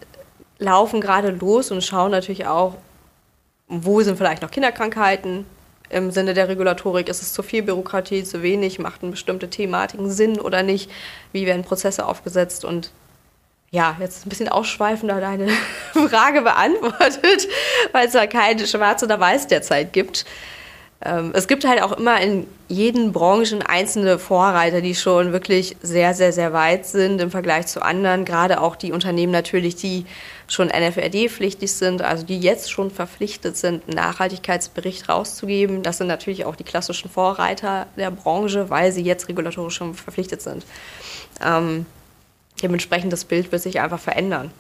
laufen 0.59 1.01
gerade 1.01 1.31
los 1.31 1.71
und 1.71 1.83
schauen 1.83 2.11
natürlich 2.11 2.47
auch, 2.47 2.75
wo 3.67 4.01
sind 4.03 4.17
vielleicht 4.17 4.43
noch 4.43 4.51
Kinderkrankheiten, 4.51 5.47
im 5.91 6.11
Sinne 6.11 6.35
der 6.35 6.49
Regulatorik? 6.49 7.09
Ist 7.09 7.23
es 7.23 7.33
zu 7.33 7.43
viel 7.43 7.63
Bürokratie, 7.63 8.25
zu 8.25 8.43
wenig? 8.43 8.79
Machten 8.79 9.11
bestimmte 9.11 9.49
Thematiken 9.49 10.11
Sinn 10.11 10.41
oder 10.41 10.63
nicht? 10.63 10.91
Wie 11.33 11.47
werden 11.47 11.63
Prozesse 11.63 12.07
aufgesetzt? 12.07 12.65
Und 12.65 12.91
ja, 13.71 13.97
jetzt 14.01 14.27
ein 14.27 14.29
bisschen 14.29 14.49
ausschweifender 14.49 15.21
deine 15.21 15.49
Frage 15.93 16.43
beantwortet, 16.43 17.49
weil 17.93 18.07
es 18.07 18.13
da 18.13 18.27
kein 18.27 18.59
Schwarz 18.67 19.03
oder 19.03 19.19
Weiß 19.19 19.47
derzeit 19.47 19.93
gibt. 19.93 20.25
Ähm, 21.03 21.33
es 21.35 21.49
gibt 21.49 21.67
halt 21.67 21.83
auch 21.83 21.93
immer 21.93 22.21
in 22.21 22.47
jeden 22.69 23.13
Branchen 23.13 23.63
einzelne 23.63 24.19
Vorreiter, 24.19 24.81
die 24.81 24.95
schon 24.95 25.33
wirklich 25.33 25.77
sehr, 25.83 26.15
sehr, 26.15 26.33
sehr 26.33 26.53
weit 26.53 26.87
sind 26.87 27.21
im 27.21 27.31
Vergleich 27.31 27.67
zu 27.67 27.83
anderen. 27.83 28.25
Gerade 28.25 28.61
auch 28.61 28.77
die 28.77 28.93
Unternehmen 28.93 29.33
natürlich, 29.33 29.77
die 29.77 30.07
schon 30.49 30.69
NFRD-pflichtig 30.69 31.73
sind, 31.73 32.03
also 32.03 32.25
die 32.25 32.39
jetzt 32.39 32.71
schon 32.71 32.91
verpflichtet 32.91 33.57
sind, 33.57 33.83
einen 33.87 33.97
Nachhaltigkeitsbericht 33.97 35.09
rauszugeben. 35.09 35.83
Das 35.83 35.99
sind 35.99 36.07
natürlich 36.07 36.45
auch 36.45 36.57
die 36.57 36.65
klassischen 36.65 37.11
Vorreiter 37.11 37.87
der 37.97 38.11
Branche, 38.11 38.71
weil 38.71 38.93
sie 38.93 39.03
jetzt 39.03 39.29
regulatorisch 39.29 39.75
schon 39.75 39.95
verpflichtet 39.95 40.43
sind. 40.43 40.65
Ähm, 41.45 41.87
dementsprechend 42.63 43.13
das 43.13 43.25
Bild 43.25 43.53
wird 43.53 43.63
sich 43.63 43.81
einfach 43.81 44.01
verändern. 44.01 44.51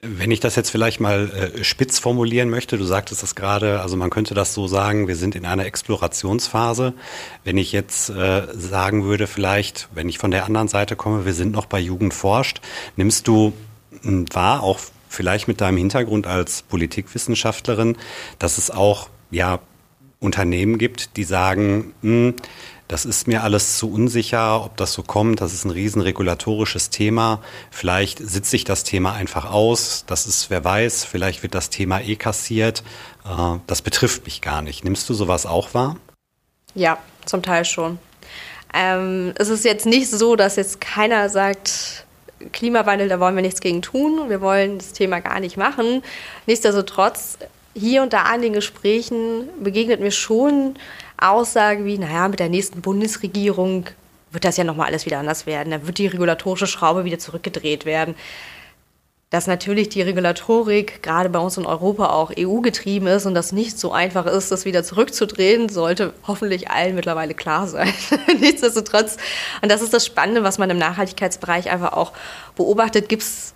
Wenn 0.00 0.30
ich 0.30 0.38
das 0.38 0.54
jetzt 0.54 0.70
vielleicht 0.70 1.00
mal 1.00 1.28
äh, 1.30 1.64
spitz 1.64 1.98
formulieren 1.98 2.50
möchte, 2.50 2.78
du 2.78 2.84
sagtest 2.84 3.24
das 3.24 3.34
gerade, 3.34 3.80
also 3.80 3.96
man 3.96 4.10
könnte 4.10 4.32
das 4.32 4.54
so 4.54 4.68
sagen, 4.68 5.08
wir 5.08 5.16
sind 5.16 5.34
in 5.34 5.44
einer 5.44 5.66
Explorationsphase. 5.66 6.94
Wenn 7.42 7.58
ich 7.58 7.72
jetzt 7.72 8.08
äh, 8.08 8.46
sagen 8.54 9.02
würde, 9.02 9.26
vielleicht, 9.26 9.88
wenn 9.92 10.08
ich 10.08 10.18
von 10.18 10.30
der 10.30 10.44
anderen 10.44 10.68
Seite 10.68 10.94
komme, 10.94 11.26
wir 11.26 11.34
sind 11.34 11.50
noch 11.50 11.66
bei 11.66 11.80
Jugend 11.80 12.14
forscht, 12.14 12.60
nimmst 12.94 13.26
du 13.26 13.52
hm, 14.02 14.26
wahr, 14.32 14.62
auch 14.62 14.78
vielleicht 15.08 15.48
mit 15.48 15.60
deinem 15.60 15.78
Hintergrund 15.78 16.28
als 16.28 16.62
Politikwissenschaftlerin, 16.62 17.96
dass 18.38 18.56
es 18.56 18.70
auch 18.70 19.08
ja 19.32 19.58
Unternehmen 20.20 20.78
gibt, 20.78 21.16
die 21.16 21.24
sagen, 21.24 21.92
mh, 22.02 22.10
hm, 22.28 22.34
das 22.88 23.04
ist 23.04 23.28
mir 23.28 23.42
alles 23.42 23.76
zu 23.76 23.92
unsicher, 23.92 24.64
ob 24.64 24.78
das 24.78 24.94
so 24.94 25.02
kommt. 25.02 25.42
Das 25.42 25.52
ist 25.52 25.64
ein 25.64 25.70
riesen 25.70 26.00
regulatorisches 26.00 26.88
Thema. 26.88 27.42
Vielleicht 27.70 28.18
sitze 28.18 28.56
ich 28.56 28.64
das 28.64 28.82
Thema 28.82 29.12
einfach 29.12 29.50
aus. 29.50 30.04
Das 30.06 30.26
ist, 30.26 30.48
wer 30.48 30.64
weiß, 30.64 31.04
vielleicht 31.04 31.42
wird 31.42 31.54
das 31.54 31.68
Thema 31.68 32.00
eh 32.00 32.16
kassiert. 32.16 32.82
Äh, 33.26 33.58
das 33.66 33.82
betrifft 33.82 34.24
mich 34.24 34.40
gar 34.40 34.62
nicht. 34.62 34.84
Nimmst 34.84 35.08
du 35.10 35.14
sowas 35.14 35.44
auch 35.44 35.74
wahr? 35.74 35.96
Ja, 36.74 36.98
zum 37.26 37.42
Teil 37.42 37.66
schon. 37.66 37.98
Ähm, 38.72 39.34
es 39.36 39.50
ist 39.50 39.66
jetzt 39.66 39.84
nicht 39.84 40.10
so, 40.10 40.34
dass 40.34 40.56
jetzt 40.56 40.80
keiner 40.80 41.28
sagt, 41.28 42.06
Klimawandel, 42.52 43.08
da 43.08 43.20
wollen 43.20 43.34
wir 43.34 43.42
nichts 43.42 43.60
gegen 43.60 43.82
tun. 43.82 44.30
Wir 44.30 44.40
wollen 44.40 44.78
das 44.78 44.92
Thema 44.92 45.20
gar 45.20 45.40
nicht 45.40 45.58
machen. 45.58 46.02
Nichtsdestotrotz, 46.46 47.38
hier 47.74 48.02
und 48.02 48.14
da 48.14 48.34
in 48.34 48.42
den 48.42 48.52
Gesprächen 48.54 49.48
begegnet 49.60 50.00
mir 50.00 50.10
schon 50.10 50.74
Aussage 51.18 51.84
wie, 51.84 51.98
naja, 51.98 52.28
mit 52.28 52.40
der 52.40 52.48
nächsten 52.48 52.80
Bundesregierung 52.80 53.86
wird 54.30 54.44
das 54.44 54.56
ja 54.56 54.64
nochmal 54.64 54.88
alles 54.88 55.06
wieder 55.06 55.18
anders 55.18 55.46
werden. 55.46 55.70
Da 55.70 55.86
wird 55.86 55.98
die 55.98 56.06
regulatorische 56.06 56.66
Schraube 56.66 57.04
wieder 57.04 57.18
zurückgedreht 57.18 57.84
werden. 57.84 58.14
Dass 59.30 59.46
natürlich 59.46 59.90
die 59.90 60.00
Regulatorik 60.00 61.02
gerade 61.02 61.28
bei 61.28 61.38
uns 61.38 61.58
in 61.58 61.66
Europa 61.66 62.06
auch 62.06 62.32
EU-getrieben 62.38 63.06
ist 63.08 63.26
und 63.26 63.34
das 63.34 63.52
nicht 63.52 63.78
so 63.78 63.92
einfach 63.92 64.24
ist, 64.24 64.50
das 64.50 64.64
wieder 64.64 64.84
zurückzudrehen, 64.84 65.68
sollte 65.68 66.14
hoffentlich 66.26 66.70
allen 66.70 66.94
mittlerweile 66.94 67.34
klar 67.34 67.68
sein. 67.68 67.92
Nichtsdestotrotz, 68.40 69.18
und 69.60 69.70
das 69.70 69.82
ist 69.82 69.92
das 69.92 70.06
Spannende, 70.06 70.44
was 70.44 70.56
man 70.56 70.70
im 70.70 70.78
Nachhaltigkeitsbereich 70.78 71.70
einfach 71.70 71.92
auch 71.92 72.12
beobachtet, 72.56 73.10
gibt 73.10 73.22
es 73.22 73.54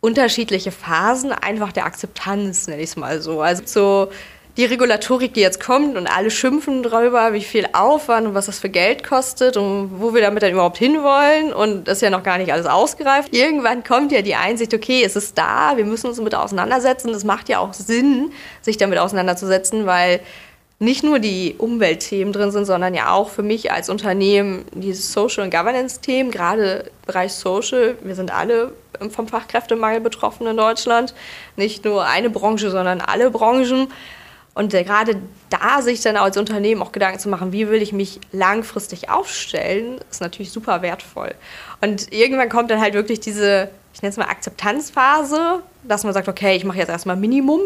unterschiedliche 0.00 0.72
Phasen 0.72 1.32
einfach 1.32 1.70
der 1.70 1.86
Akzeptanz, 1.86 2.66
nenne 2.66 2.82
ich 2.82 2.90
es 2.90 2.96
mal 2.96 3.22
so. 3.22 3.40
Also 3.40 3.62
so 3.64 4.10
die 4.56 4.64
Regulatorik, 4.64 5.34
die 5.34 5.40
jetzt 5.40 5.58
kommt 5.58 5.96
und 5.96 6.06
alle 6.06 6.30
schimpfen 6.30 6.84
darüber, 6.84 7.32
wie 7.32 7.42
viel 7.42 7.66
Aufwand 7.72 8.28
und 8.28 8.34
was 8.34 8.46
das 8.46 8.60
für 8.60 8.68
Geld 8.68 9.02
kostet 9.02 9.56
und 9.56 10.00
wo 10.00 10.14
wir 10.14 10.22
damit 10.22 10.44
dann 10.44 10.52
überhaupt 10.52 10.78
hinwollen 10.78 11.52
und 11.52 11.88
das 11.88 11.98
ist 11.98 12.02
ja 12.02 12.10
noch 12.10 12.22
gar 12.22 12.38
nicht 12.38 12.52
alles 12.52 12.66
ausgereift. 12.66 13.34
Irgendwann 13.34 13.82
kommt 13.82 14.12
ja 14.12 14.22
die 14.22 14.36
Einsicht, 14.36 14.72
okay, 14.72 15.02
es 15.04 15.16
ist 15.16 15.36
da, 15.36 15.76
wir 15.76 15.84
müssen 15.84 16.06
uns 16.06 16.18
damit 16.18 16.34
auseinandersetzen. 16.36 17.10
Es 17.10 17.24
macht 17.24 17.48
ja 17.48 17.58
auch 17.58 17.72
Sinn, 17.72 18.30
sich 18.62 18.76
damit 18.76 18.98
auseinanderzusetzen, 18.98 19.86
weil 19.86 20.20
nicht 20.78 21.02
nur 21.02 21.18
die 21.18 21.54
Umweltthemen 21.58 22.32
drin 22.32 22.50
sind, 22.50 22.64
sondern 22.64 22.94
ja 22.94 23.12
auch 23.12 23.30
für 23.30 23.42
mich 23.42 23.72
als 23.72 23.88
Unternehmen 23.88 24.64
diese 24.72 25.02
Social- 25.02 25.44
und 25.44 25.50
Governance-Themen, 25.50 26.30
gerade 26.30 26.84
im 26.84 27.06
Bereich 27.06 27.32
Social. 27.32 27.96
Wir 28.02 28.14
sind 28.14 28.32
alle 28.32 28.72
vom 29.10 29.26
Fachkräftemangel 29.26 30.00
betroffen 30.00 30.46
in 30.46 30.56
Deutschland. 30.56 31.14
Nicht 31.56 31.84
nur 31.84 32.04
eine 32.04 32.30
Branche, 32.30 32.70
sondern 32.70 33.00
alle 33.00 33.30
Branchen. 33.30 33.88
Und 34.54 34.70
gerade 34.70 35.16
da 35.50 35.82
sich 35.82 36.00
dann 36.00 36.16
als 36.16 36.36
Unternehmen 36.36 36.80
auch 36.80 36.92
Gedanken 36.92 37.18
zu 37.18 37.28
machen, 37.28 37.52
wie 37.52 37.68
will 37.68 37.82
ich 37.82 37.92
mich 37.92 38.20
langfristig 38.30 39.10
aufstellen, 39.10 39.98
ist 40.10 40.20
natürlich 40.20 40.52
super 40.52 40.80
wertvoll. 40.80 41.34
Und 41.80 42.12
irgendwann 42.12 42.48
kommt 42.48 42.70
dann 42.70 42.80
halt 42.80 42.94
wirklich 42.94 43.18
diese, 43.18 43.68
ich 43.92 44.02
nenne 44.02 44.10
es 44.10 44.16
mal 44.16 44.26
Akzeptanzphase, 44.26 45.62
dass 45.82 46.04
man 46.04 46.12
sagt, 46.12 46.28
okay, 46.28 46.54
ich 46.54 46.64
mache 46.64 46.78
jetzt 46.78 46.88
erstmal 46.88 47.16
Minimum, 47.16 47.62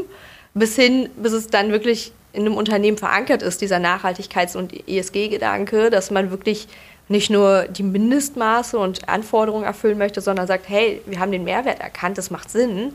bis 0.54 0.76
hin, 0.76 1.11
bis 1.16 1.33
es 1.33 1.49
dann 1.49 1.73
wirklich 1.73 2.12
in 2.33 2.47
einem 2.47 2.57
Unternehmen 2.57 2.97
verankert 2.97 3.42
ist, 3.42 3.61
dieser 3.61 3.78
Nachhaltigkeits- 3.78 4.57
und 4.57 4.73
ESG-Gedanke, 4.88 5.90
dass 5.90 6.11
man 6.11 6.30
wirklich 6.30 6.68
nicht 7.09 7.30
nur 7.30 7.64
die 7.64 7.83
Mindestmaße 7.83 8.78
und 8.78 9.09
Anforderungen 9.09 9.64
erfüllen 9.64 9.99
möchte, 9.99 10.21
sondern 10.21 10.47
sagt, 10.47 10.68
hey, 10.68 11.02
wir 11.07 11.21
haben 11.21 11.33
den 11.33 11.45
Mehrwert 11.45 11.80
erkannt, 11.80 12.16
das 12.16 12.30
macht 12.30 12.50
Sinn 12.50 12.95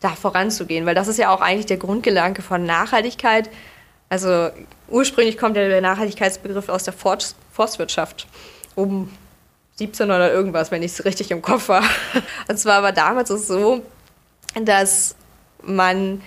da 0.00 0.10
voranzugehen, 0.10 0.86
weil 0.86 0.94
das 0.94 1.08
ist 1.08 1.18
ja 1.18 1.32
auch 1.34 1.40
eigentlich 1.40 1.66
der 1.66 1.76
Grundgedanke 1.76 2.42
von 2.42 2.64
Nachhaltigkeit. 2.64 3.50
Also 4.08 4.50
ursprünglich 4.88 5.38
kommt 5.38 5.56
ja 5.56 5.68
der 5.68 5.80
Nachhaltigkeitsbegriff 5.80 6.68
aus 6.68 6.84
der 6.84 6.94
Forstwirtschaft 6.94 8.26
um 8.74 9.10
17 9.76 10.06
oder 10.06 10.32
irgendwas, 10.32 10.70
wenn 10.70 10.82
ich 10.82 10.92
es 10.92 11.04
richtig 11.04 11.30
im 11.30 11.42
Kopf 11.42 11.68
war. 11.68 11.82
Und 12.48 12.58
zwar 12.58 12.82
war 12.82 12.92
damals 12.92 13.30
es 13.30 13.46
so, 13.46 13.82
dass 14.54 15.14
man 15.62 16.22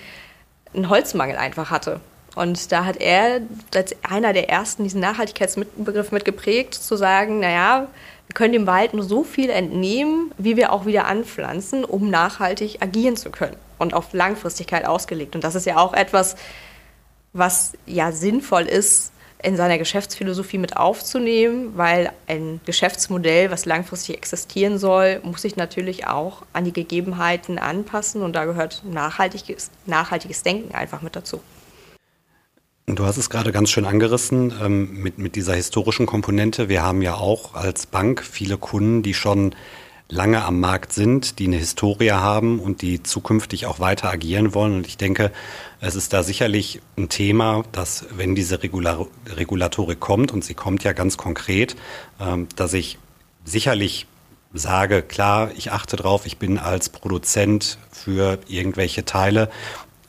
einen 0.73 0.89
Holzmangel 0.89 1.37
einfach 1.37 1.69
hatte. 1.69 1.99
Und 2.35 2.71
da 2.71 2.85
hat 2.85 2.97
er 2.97 3.41
als 3.75 3.95
einer 4.03 4.33
der 4.33 4.49
ersten 4.49 4.83
diesen 4.83 5.01
Nachhaltigkeitsbegriff 5.01 6.11
mitgeprägt, 6.11 6.73
zu 6.73 6.95
sagen, 6.95 7.39
naja, 7.39 7.87
können 8.33 8.53
dem 8.53 8.67
Wald 8.67 8.93
nur 8.93 9.03
so 9.03 9.23
viel 9.23 9.49
entnehmen, 9.49 10.31
wie 10.37 10.57
wir 10.57 10.71
auch 10.71 10.85
wieder 10.85 11.05
anpflanzen, 11.05 11.85
um 11.85 12.09
nachhaltig 12.09 12.81
agieren 12.81 13.15
zu 13.15 13.29
können 13.29 13.57
und 13.77 13.93
auf 13.93 14.13
Langfristigkeit 14.13 14.85
ausgelegt. 14.85 15.35
Und 15.35 15.43
das 15.43 15.55
ist 15.55 15.65
ja 15.65 15.77
auch 15.77 15.93
etwas, 15.93 16.35
was 17.33 17.73
ja 17.85 18.11
sinnvoll 18.11 18.63
ist, 18.63 19.11
in 19.43 19.57
seiner 19.57 19.77
Geschäftsphilosophie 19.77 20.57
mit 20.57 20.77
aufzunehmen, 20.77 21.73
weil 21.75 22.13
ein 22.27 22.61
Geschäftsmodell, 22.65 23.51
was 23.51 23.65
langfristig 23.65 24.15
existieren 24.15 24.77
soll, 24.77 25.19
muss 25.23 25.41
sich 25.41 25.57
natürlich 25.57 26.07
auch 26.07 26.43
an 26.53 26.63
die 26.63 26.71
Gegebenheiten 26.71 27.59
anpassen 27.59 28.21
und 28.21 28.37
da 28.37 28.45
gehört 28.45 28.83
nachhaltiges, 28.85 29.69
nachhaltiges 29.85 30.43
Denken 30.43 30.73
einfach 30.73 31.01
mit 31.01 31.17
dazu. 31.17 31.41
Du 32.85 33.05
hast 33.05 33.15
es 33.15 33.29
gerade 33.29 33.53
ganz 33.53 33.69
schön 33.69 33.85
angerissen 33.85 34.53
ähm, 34.61 35.01
mit, 35.01 35.17
mit 35.17 35.37
dieser 35.37 35.55
historischen 35.55 36.05
Komponente. 36.05 36.67
Wir 36.67 36.83
haben 36.83 37.01
ja 37.01 37.15
auch 37.15 37.53
als 37.53 37.85
Bank 37.85 38.21
viele 38.21 38.57
Kunden, 38.57 39.03
die 39.03 39.13
schon 39.13 39.55
lange 40.09 40.43
am 40.43 40.59
Markt 40.59 40.91
sind, 40.91 41.39
die 41.39 41.45
eine 41.45 41.55
Historie 41.55 42.11
haben 42.11 42.59
und 42.59 42.81
die 42.81 43.01
zukünftig 43.01 43.67
auch 43.67 43.79
weiter 43.79 44.11
agieren 44.11 44.53
wollen. 44.53 44.75
Und 44.75 44.87
ich 44.87 44.97
denke, 44.97 45.31
es 45.79 45.95
ist 45.95 46.11
da 46.11 46.23
sicherlich 46.23 46.81
ein 46.97 47.07
Thema, 47.07 47.63
dass 47.71 48.05
wenn 48.11 48.35
diese 48.35 48.61
Regular 48.61 49.07
Regulatorik 49.27 50.01
kommt, 50.01 50.33
und 50.33 50.43
sie 50.43 50.53
kommt 50.53 50.83
ja 50.83 50.91
ganz 50.91 51.15
konkret, 51.15 51.77
ähm, 52.19 52.49
dass 52.57 52.73
ich 52.73 52.99
sicherlich 53.45 54.07
sage, 54.53 55.03
klar, 55.03 55.51
ich 55.55 55.71
achte 55.71 55.95
drauf, 55.95 56.25
ich 56.25 56.37
bin 56.37 56.59
als 56.59 56.89
Produzent 56.89 57.77
für 57.91 58.39
irgendwelche 58.49 59.05
Teile 59.05 59.49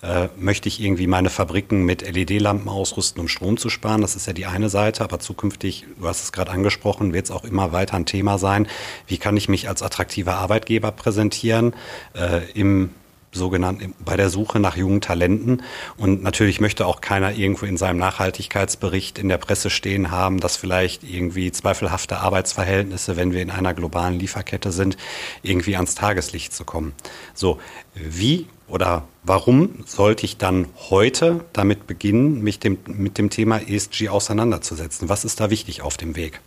äh, 0.05 0.29
möchte 0.37 0.69
ich 0.69 0.81
irgendwie 0.83 1.07
meine 1.07 1.31
Fabriken 1.31 1.85
mit 1.85 2.03
LED-Lampen 2.03 2.69
ausrüsten, 2.69 3.21
um 3.21 3.29
Strom 3.29 3.57
zu 3.57 3.71
sparen. 3.71 4.03
Das 4.03 4.17
ist 4.17 4.27
ja 4.27 4.35
die 4.35 4.47
eine 4.47 4.69
Seite, 4.69 5.03
aber 5.03 5.19
zukünftig, 5.19 5.87
du 5.99 6.07
hast 6.07 6.23
es 6.23 6.33
gerade 6.33 6.51
angesprochen, 6.51 7.15
wird 7.15 7.25
es 7.25 7.31
auch 7.31 7.45
immer 7.45 7.73
weiter 7.73 7.97
ein 7.97 8.05
Thema 8.05 8.39
sein. 8.39 8.69
Wie 9.07 9.17
kann 9.17 9.37
ich 9.37 9.49
mich 9.49 9.69
als 9.69 9.83
attraktiver 9.83 10.35
Arbeitgeber 10.35 10.93
präsentieren 10.93 11.75
äh, 12.15 12.43
im 12.53 12.91
sogenannten 13.33 13.95
bei 14.05 14.17
der 14.17 14.31
Suche 14.31 14.61
nach 14.61 14.77
jungen 14.77 15.01
Talenten. 15.01 15.63
Und 15.97 16.23
natürlich 16.23 16.61
möchte 16.61 16.87
auch 16.87 17.01
keiner 17.01 17.33
irgendwo 17.33 17.67
in 17.67 17.77
seinem 17.77 17.99
Nachhaltigkeitsbericht 17.99 19.19
in 19.19 19.29
der 19.29 19.39
Presse 19.39 19.71
stehen 19.71 20.13
haben, 20.13 20.39
dass 20.39 20.57
vielleicht 20.57 21.03
irgendwie 21.03 21.51
zweifelhafte 21.51 22.19
Arbeitsverhältnisse, 22.19 23.17
wenn 23.17 23.33
wir 23.33 23.43
in 23.43 23.51
einer 23.51 23.75
globalen 23.75 24.19
Lieferkette 24.21 24.71
sind, 24.71 24.97
irgendwie 25.43 25.75
ans 25.75 25.97
Tageslicht 25.97 26.53
zu 26.53 26.65
kommen. 26.65 26.93
So, 27.35 27.59
wie 27.95 28.47
oder 28.69 29.09
warum 29.25 29.85
sollte 29.87 30.25
ich 30.25 30.37
dann 30.37 30.69
heute 30.91 31.45
damit 31.53 31.87
beginnen, 31.87 32.43
mich 32.43 32.61
dem, 32.61 32.79
mit 32.87 33.19
dem 33.19 33.31
Thema 33.31 33.59
ESG 33.59 34.09
auseinanderzusetzen? 34.09 35.09
Was 35.09 35.25
ist 35.25 35.41
da 35.41 35.51
wichtig 35.51 35.83
auf 35.83 35.97
dem 35.97 36.15
Weg? 36.15 36.41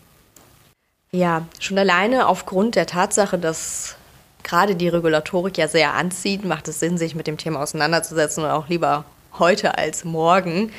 Ja, 1.11 1.45
schon 1.59 1.77
alleine 1.77 2.27
aufgrund 2.27 2.75
der 2.75 2.85
Tatsache, 2.85 3.37
dass 3.37 3.95
gerade 4.43 4.75
die 4.75 4.87
Regulatorik 4.87 5.57
ja 5.57 5.67
sehr 5.67 5.93
anzieht, 5.93 6.45
macht 6.45 6.67
es 6.67 6.79
Sinn, 6.79 6.97
sich 6.97 7.15
mit 7.15 7.27
dem 7.27 7.37
Thema 7.37 7.61
auseinanderzusetzen 7.61 8.43
und 8.43 8.49
auch 8.49 8.69
lieber 8.69 9.05
heute 9.39 9.77
als 9.77 10.05
morgen, 10.05 10.71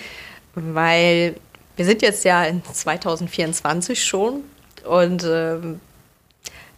weil 0.55 1.37
wir 1.77 1.85
sind 1.85 2.03
jetzt 2.03 2.25
ja 2.25 2.45
in 2.45 2.63
2024 2.65 4.05
schon 4.05 4.45
und 4.85 5.25
äh, 5.25 5.59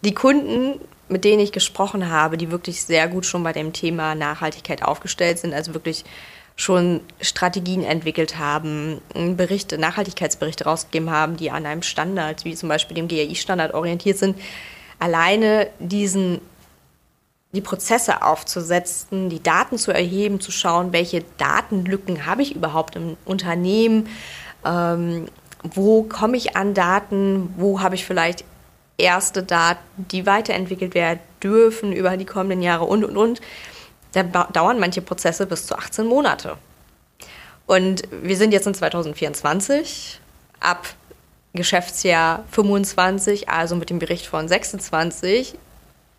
die 0.03 0.13
Kunden 0.13 0.79
mit 1.11 1.25
denen 1.25 1.41
ich 1.41 1.51
gesprochen 1.51 2.09
habe, 2.09 2.37
die 2.37 2.51
wirklich 2.51 2.83
sehr 2.83 3.07
gut 3.07 3.25
schon 3.25 3.43
bei 3.43 3.53
dem 3.53 3.73
Thema 3.73 4.15
Nachhaltigkeit 4.15 4.83
aufgestellt 4.83 5.39
sind, 5.39 5.53
also 5.53 5.73
wirklich 5.73 6.05
schon 6.55 7.01
Strategien 7.19 7.83
entwickelt 7.83 8.37
haben, 8.37 9.01
Berichte, 9.35 9.77
Nachhaltigkeitsberichte 9.77 10.65
rausgegeben 10.65 11.11
haben, 11.11 11.37
die 11.37 11.51
an 11.51 11.65
einem 11.65 11.81
Standard, 11.81 12.45
wie 12.45 12.55
zum 12.55 12.69
Beispiel 12.69 12.95
dem 12.95 13.07
GAI-Standard 13.07 13.73
orientiert 13.73 14.17
sind, 14.17 14.37
alleine 14.99 15.67
diesen 15.79 16.41
die 17.53 17.61
Prozesse 17.61 18.21
aufzusetzen, 18.21 19.29
die 19.29 19.43
Daten 19.43 19.77
zu 19.77 19.91
erheben, 19.91 20.39
zu 20.39 20.51
schauen, 20.51 20.93
welche 20.93 21.25
Datenlücken 21.37 22.25
habe 22.25 22.43
ich 22.43 22.55
überhaupt 22.55 22.95
im 22.95 23.17
Unternehmen, 23.25 24.07
ähm, 24.63 25.25
wo 25.63 26.03
komme 26.03 26.37
ich 26.37 26.55
an 26.55 26.73
Daten, 26.73 27.53
wo 27.57 27.81
habe 27.81 27.95
ich 27.95 28.05
vielleicht 28.05 28.45
erste 29.01 29.43
Daten, 29.43 29.81
die 29.97 30.25
weiterentwickelt 30.25 30.93
werden 30.93 31.19
dürfen 31.43 31.91
über 31.91 32.15
die 32.17 32.25
kommenden 32.25 32.61
Jahre 32.61 32.85
und, 32.85 33.03
und, 33.03 33.17
und. 33.17 33.41
Da 34.13 34.23
dauern 34.23 34.79
manche 34.79 35.01
Prozesse 35.01 35.45
bis 35.45 35.65
zu 35.65 35.75
18 35.75 36.05
Monate. 36.05 36.57
Und 37.65 38.03
wir 38.11 38.35
sind 38.35 38.51
jetzt 38.51 38.67
in 38.67 38.73
2024. 38.73 40.19
Ab 40.59 40.87
Geschäftsjahr 41.53 42.43
25, 42.51 43.49
also 43.49 43.75
mit 43.75 43.89
dem 43.89 43.99
Bericht 43.99 44.27
von 44.27 44.47
26, 44.47 45.55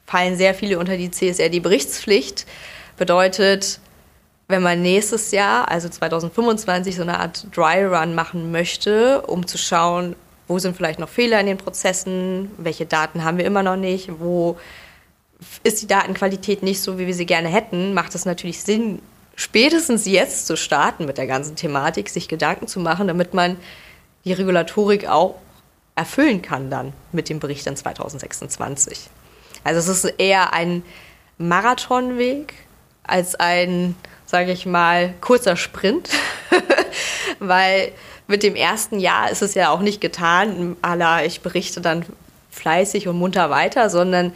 fallen 0.06 0.36
sehr 0.36 0.54
viele 0.54 0.78
unter 0.78 0.96
die 0.96 1.10
CSRD-Berichtspflicht. 1.10 2.46
Bedeutet, 2.96 3.80
wenn 4.48 4.62
man 4.62 4.82
nächstes 4.82 5.30
Jahr, 5.30 5.70
also 5.70 5.88
2025, 5.88 6.96
so 6.96 7.02
eine 7.02 7.18
Art 7.18 7.46
Dry 7.54 7.84
Run 7.84 8.14
machen 8.14 8.50
möchte, 8.52 9.22
um 9.22 9.46
zu 9.46 9.56
schauen, 9.58 10.16
wo 10.49 10.58
sind 10.58 10.76
vielleicht 10.76 10.99
noch 10.99 11.08
Fehler 11.08 11.40
in 11.40 11.46
den 11.46 11.58
Prozessen, 11.58 12.50
welche 12.58 12.87
Daten 12.87 13.25
haben 13.25 13.38
wir 13.38 13.44
immer 13.44 13.62
noch 13.62 13.76
nicht, 13.76 14.11
wo 14.20 14.58
ist 15.62 15.82
die 15.82 15.87
Datenqualität 15.87 16.62
nicht 16.62 16.80
so, 16.80 16.99
wie 16.99 17.06
wir 17.06 17.14
sie 17.14 17.26
gerne 17.26 17.49
hätten, 17.49 17.94
macht 17.94 18.14
es 18.14 18.25
natürlich 18.25 18.62
Sinn, 18.62 19.00
spätestens 19.34 20.06
jetzt 20.06 20.46
zu 20.46 20.56
starten 20.56 21.06
mit 21.06 21.18
der 21.18 21.26
ganzen 21.26 21.56
Thematik, 21.56 22.08
sich 22.08 22.28
Gedanken 22.28 22.68
zu 22.68 22.80
machen, 22.80 23.08
damit 23.08 23.34
man 23.34 23.56
die 24.25 24.32
Regulatorik 24.32 25.08
auch 25.08 25.37
erfüllen 25.94 26.42
kann 26.42 26.70
dann 26.70 26.92
mit 27.12 27.28
dem 27.28 27.38
Bericht 27.38 27.66
in 27.66 27.76
2026. 27.76 29.08
Also 29.64 29.78
es 29.80 30.04
ist 30.04 30.14
eher 30.18 30.52
ein 30.52 30.82
Marathonweg 31.38 32.54
als 33.02 33.34
ein, 33.34 33.94
sage 34.26 34.52
ich 34.52 34.64
mal, 34.64 35.14
kurzer 35.20 35.56
Sprint, 35.56 36.08
weil 37.38 37.92
mit 38.32 38.42
dem 38.42 38.56
ersten 38.56 38.98
Jahr 38.98 39.30
ist 39.30 39.42
es 39.42 39.52
ja 39.52 39.68
auch 39.68 39.80
nicht 39.80 40.00
getan, 40.00 40.74
aller 40.80 41.26
ich 41.26 41.42
berichte 41.42 41.82
dann 41.82 42.06
fleißig 42.50 43.06
und 43.06 43.18
munter 43.18 43.50
weiter, 43.50 43.90
sondern 43.90 44.32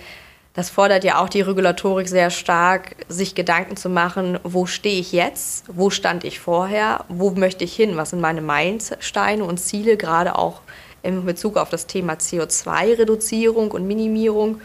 das 0.53 0.69
fordert 0.69 1.03
ja 1.03 1.19
auch 1.19 1.31
die 1.31 1.41
Regulatorik 1.41 2.07
sehr 2.07 2.29
stark, 2.29 2.95
sich 3.09 3.35
Gedanken 3.35 3.79
zu 3.79 3.89
machen, 3.89 4.39
wo 4.43 4.67
stehe 4.67 5.01
ich 5.01 5.13
jetzt, 5.13 5.65
wo 5.69 5.89
stand 5.89 6.25
ich 6.25 6.41
vorher, 6.41 7.07
wo 7.09 7.31
möchte 7.31 7.65
ich 7.65 7.75
hin, 7.75 7.97
was 7.97 8.11
sind 8.11 8.21
meine 8.21 8.43
Meilensteine 8.43 9.43
und 9.43 9.57
Ziele, 9.57 9.97
gerade 9.97 10.37
auch 10.37 10.61
in 11.03 11.25
Bezug 11.25 11.57
auf 11.57 11.71
das 11.71 11.87
Thema 11.87 12.15
CO2-Reduzierung 12.15 13.71
und 13.71 13.87
Minimierung, 13.87 14.61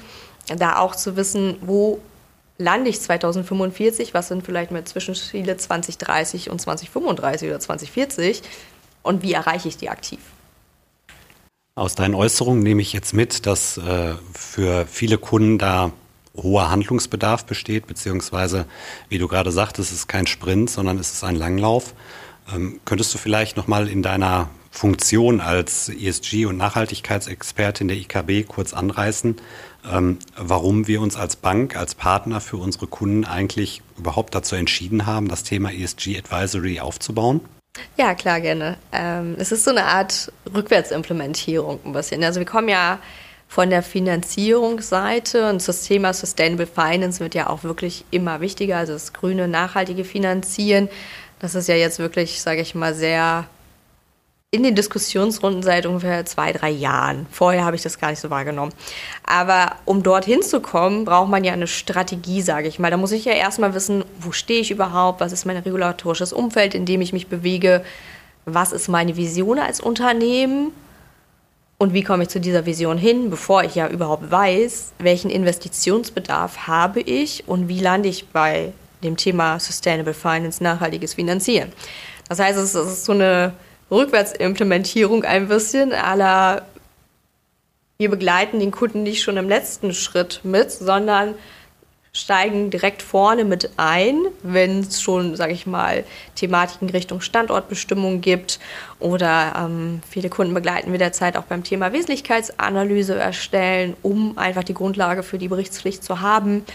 da 0.57 0.77
auch 0.79 0.93
zu 0.93 1.15
wissen, 1.15 1.55
wo 1.61 2.01
lande 2.57 2.89
ich 2.89 2.99
2045, 2.99 4.13
was 4.13 4.27
sind 4.27 4.45
vielleicht 4.45 4.71
mehr 4.71 4.83
Zwischenziele 4.83 5.55
2030 5.55 6.49
und 6.49 6.59
2035 6.59 7.47
oder 7.47 7.61
2040 7.61 8.43
und 9.03 9.23
wie 9.23 9.33
erreiche 9.33 9.67
ich 9.67 9.77
die 9.77 9.89
aktiv. 9.89 10.19
Aus 11.75 11.95
deinen 11.95 12.15
Äußerungen 12.15 12.61
nehme 12.61 12.81
ich 12.81 12.93
jetzt 12.93 13.13
mit, 13.13 13.45
dass 13.45 13.77
äh, 13.77 14.15
für 14.33 14.85
viele 14.85 15.17
Kunden 15.17 15.57
da 15.57 15.91
hoher 16.35 16.69
Handlungsbedarf 16.69 17.45
besteht, 17.45 17.87
beziehungsweise, 17.87 18.65
wie 19.09 19.17
du 19.17 19.27
gerade 19.27 19.51
sagtest, 19.51 19.91
es 19.91 19.99
ist 19.99 20.07
kein 20.07 20.27
Sprint, 20.27 20.69
sondern 20.69 20.97
es 20.97 21.11
ist 21.11 21.23
ein 21.23 21.35
Langlauf. 21.35 21.93
Ähm, 22.53 22.79
könntest 22.85 23.13
du 23.13 23.17
vielleicht 23.17 23.57
nochmal 23.57 23.87
in 23.87 24.03
deiner 24.03 24.49
Funktion 24.69 25.41
als 25.41 25.89
ESG- 25.89 26.45
und 26.45 26.57
Nachhaltigkeitsexpertin 26.57 27.89
der 27.89 27.97
IKB 27.97 28.47
kurz 28.47 28.73
anreißen, 28.73 29.35
ähm, 29.91 30.19
warum 30.37 30.87
wir 30.87 31.01
uns 31.01 31.17
als 31.17 31.35
Bank, 31.35 31.75
als 31.75 31.93
Partner 31.93 32.39
für 32.39 32.57
unsere 32.57 32.87
Kunden 32.87 33.25
eigentlich 33.25 33.81
überhaupt 33.97 34.33
dazu 34.33 34.55
entschieden 34.55 35.05
haben, 35.05 35.27
das 35.27 35.43
Thema 35.43 35.71
ESG 35.71 36.17
Advisory 36.17 36.79
aufzubauen? 36.79 37.41
Ja, 37.97 38.15
klar, 38.15 38.41
gerne. 38.41 38.77
Ähm, 38.91 39.35
es 39.37 39.51
ist 39.51 39.63
so 39.63 39.71
eine 39.71 39.85
Art 39.85 40.31
Rückwärtsimplementierung 40.53 41.79
ein 41.85 41.93
bisschen. 41.93 42.23
Also 42.23 42.39
wir 42.39 42.47
kommen 42.47 42.69
ja 42.69 42.99
von 43.47 43.69
der 43.69 43.83
Finanzierungsseite 43.83 45.49
und 45.49 45.67
das 45.67 45.83
Thema 45.83 46.13
Sustainable 46.13 46.67
Finance 46.67 47.19
wird 47.19 47.35
ja 47.35 47.49
auch 47.49 47.63
wirklich 47.63 48.05
immer 48.09 48.39
wichtiger, 48.41 48.77
also 48.77 48.93
das 48.93 49.13
grüne, 49.13 49.47
nachhaltige 49.47 50.03
Finanzieren. 50.03 50.89
Das 51.39 51.53
ist 51.55 51.67
ja 51.67 51.75
jetzt 51.75 51.99
wirklich, 51.99 52.41
sage 52.41 52.61
ich 52.61 52.75
mal, 52.75 52.93
sehr 52.93 53.47
in 54.53 54.63
den 54.63 54.75
Diskussionsrunden 54.75 55.63
seit 55.63 55.85
ungefähr 55.85 56.25
zwei, 56.25 56.51
drei 56.51 56.69
Jahren. 56.69 57.25
Vorher 57.31 57.63
habe 57.63 57.77
ich 57.77 57.83
das 57.83 57.97
gar 57.97 58.09
nicht 58.09 58.19
so 58.19 58.29
wahrgenommen. 58.29 58.73
Aber 59.25 59.77
um 59.85 60.03
dorthin 60.03 60.41
zu 60.41 60.59
kommen, 60.59 61.05
braucht 61.05 61.29
man 61.29 61.45
ja 61.45 61.53
eine 61.53 61.67
Strategie, 61.67 62.41
sage 62.41 62.67
ich 62.67 62.77
mal. 62.77 62.91
Da 62.91 62.97
muss 62.97 63.13
ich 63.13 63.23
ja 63.23 63.31
erstmal 63.31 63.73
wissen, 63.73 64.03
wo 64.19 64.33
stehe 64.33 64.59
ich 64.59 64.69
überhaupt, 64.69 65.21
was 65.21 65.31
ist 65.31 65.45
mein 65.45 65.55
regulatorisches 65.55 66.33
Umfeld, 66.33 66.75
in 66.75 66.85
dem 66.85 66.99
ich 66.99 67.13
mich 67.13 67.27
bewege, 67.27 67.81
was 68.43 68.73
ist 68.73 68.89
meine 68.89 69.15
Vision 69.15 69.57
als 69.57 69.79
Unternehmen 69.79 70.73
und 71.77 71.93
wie 71.93 72.03
komme 72.03 72.23
ich 72.23 72.29
zu 72.29 72.41
dieser 72.41 72.65
Vision 72.65 72.97
hin, 72.97 73.29
bevor 73.29 73.63
ich 73.63 73.75
ja 73.75 73.87
überhaupt 73.87 74.31
weiß, 74.31 74.91
welchen 74.99 75.31
Investitionsbedarf 75.31 76.67
habe 76.67 76.99
ich 76.99 77.47
und 77.47 77.69
wie 77.69 77.79
lande 77.79 78.09
ich 78.09 78.27
bei 78.27 78.73
dem 79.01 79.15
Thema 79.15 79.61
Sustainable 79.61 80.13
Finance, 80.13 80.61
nachhaltiges 80.61 81.13
Finanzieren. 81.13 81.71
Das 82.27 82.39
heißt, 82.39 82.59
es 82.59 82.75
ist 82.75 83.05
so 83.05 83.13
eine 83.13 83.53
Rückwärtsimplementierung 83.91 85.23
ein 85.23 85.47
bisschen, 85.47 85.93
aller 85.93 86.63
wir 87.97 88.09
begleiten 88.09 88.59
den 88.59 88.71
Kunden 88.71 89.03
nicht 89.03 89.21
schon 89.21 89.37
im 89.37 89.47
letzten 89.47 89.93
Schritt 89.93 90.41
mit, 90.43 90.71
sondern 90.71 91.35
steigen 92.13 92.71
direkt 92.71 93.01
vorne 93.01 93.45
mit 93.45 93.69
ein, 93.77 94.17
wenn 94.43 94.79
es 94.79 95.01
schon, 95.01 95.35
sage 95.35 95.53
ich 95.53 95.65
mal, 95.65 96.03
Thematiken 96.35 96.89
Richtung 96.89 97.21
Standortbestimmung 97.21 98.19
gibt 98.19 98.59
oder 98.99 99.53
ähm, 99.55 100.01
viele 100.09 100.29
Kunden 100.29 100.53
begleiten 100.53 100.91
wir 100.91 100.99
derzeit 100.99 101.37
auch 101.37 101.43
beim 101.43 101.63
Thema 101.63 101.93
Wesentlichkeitsanalyse 101.93 103.15
erstellen, 103.15 103.95
um 104.01 104.37
einfach 104.37 104.63
die 104.63 104.73
Grundlage 104.73 105.23
für 105.23 105.37
die 105.37 105.47
Berichtspflicht 105.47 106.03
zu 106.03 106.21
haben, 106.21 106.65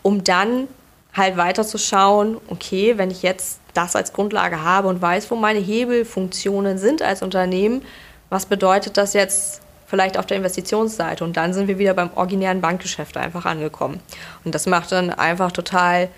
um 0.00 0.24
dann 0.24 0.68
halt 1.14 1.36
weiter 1.36 1.64
zu 1.66 1.78
schauen, 1.78 2.38
okay, 2.48 2.96
wenn 2.96 3.10
ich 3.10 3.22
jetzt 3.22 3.60
das 3.74 3.96
als 3.96 4.12
Grundlage 4.12 4.62
habe 4.62 4.88
und 4.88 5.00
weiß, 5.00 5.30
wo 5.30 5.36
meine 5.36 5.58
Hebelfunktionen 5.58 6.78
sind 6.78 7.02
als 7.02 7.22
Unternehmen, 7.22 7.82
was 8.30 8.46
bedeutet 8.46 8.96
das 8.96 9.12
jetzt 9.12 9.60
vielleicht 9.86 10.18
auf 10.18 10.24
der 10.24 10.38
Investitionsseite? 10.38 11.22
Und 11.22 11.36
dann 11.36 11.52
sind 11.52 11.68
wir 11.68 11.78
wieder 11.78 11.92
beim 11.92 12.10
originären 12.14 12.62
Bankgeschäft 12.62 13.16
einfach 13.16 13.44
angekommen. 13.44 14.00
Und 14.44 14.54
das 14.54 14.66
macht 14.66 14.90
dann 14.92 15.10
einfach 15.10 15.52
total 15.52 16.08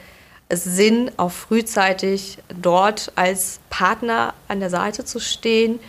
Sinn, 0.49 1.11
auch 1.17 1.33
frühzeitig 1.33 2.39
dort 2.61 3.11
als 3.17 3.59
Partner 3.71 4.35
an 4.47 4.61
der 4.61 4.71
Seite 4.71 5.05
zu 5.05 5.19
stehen, 5.19 5.81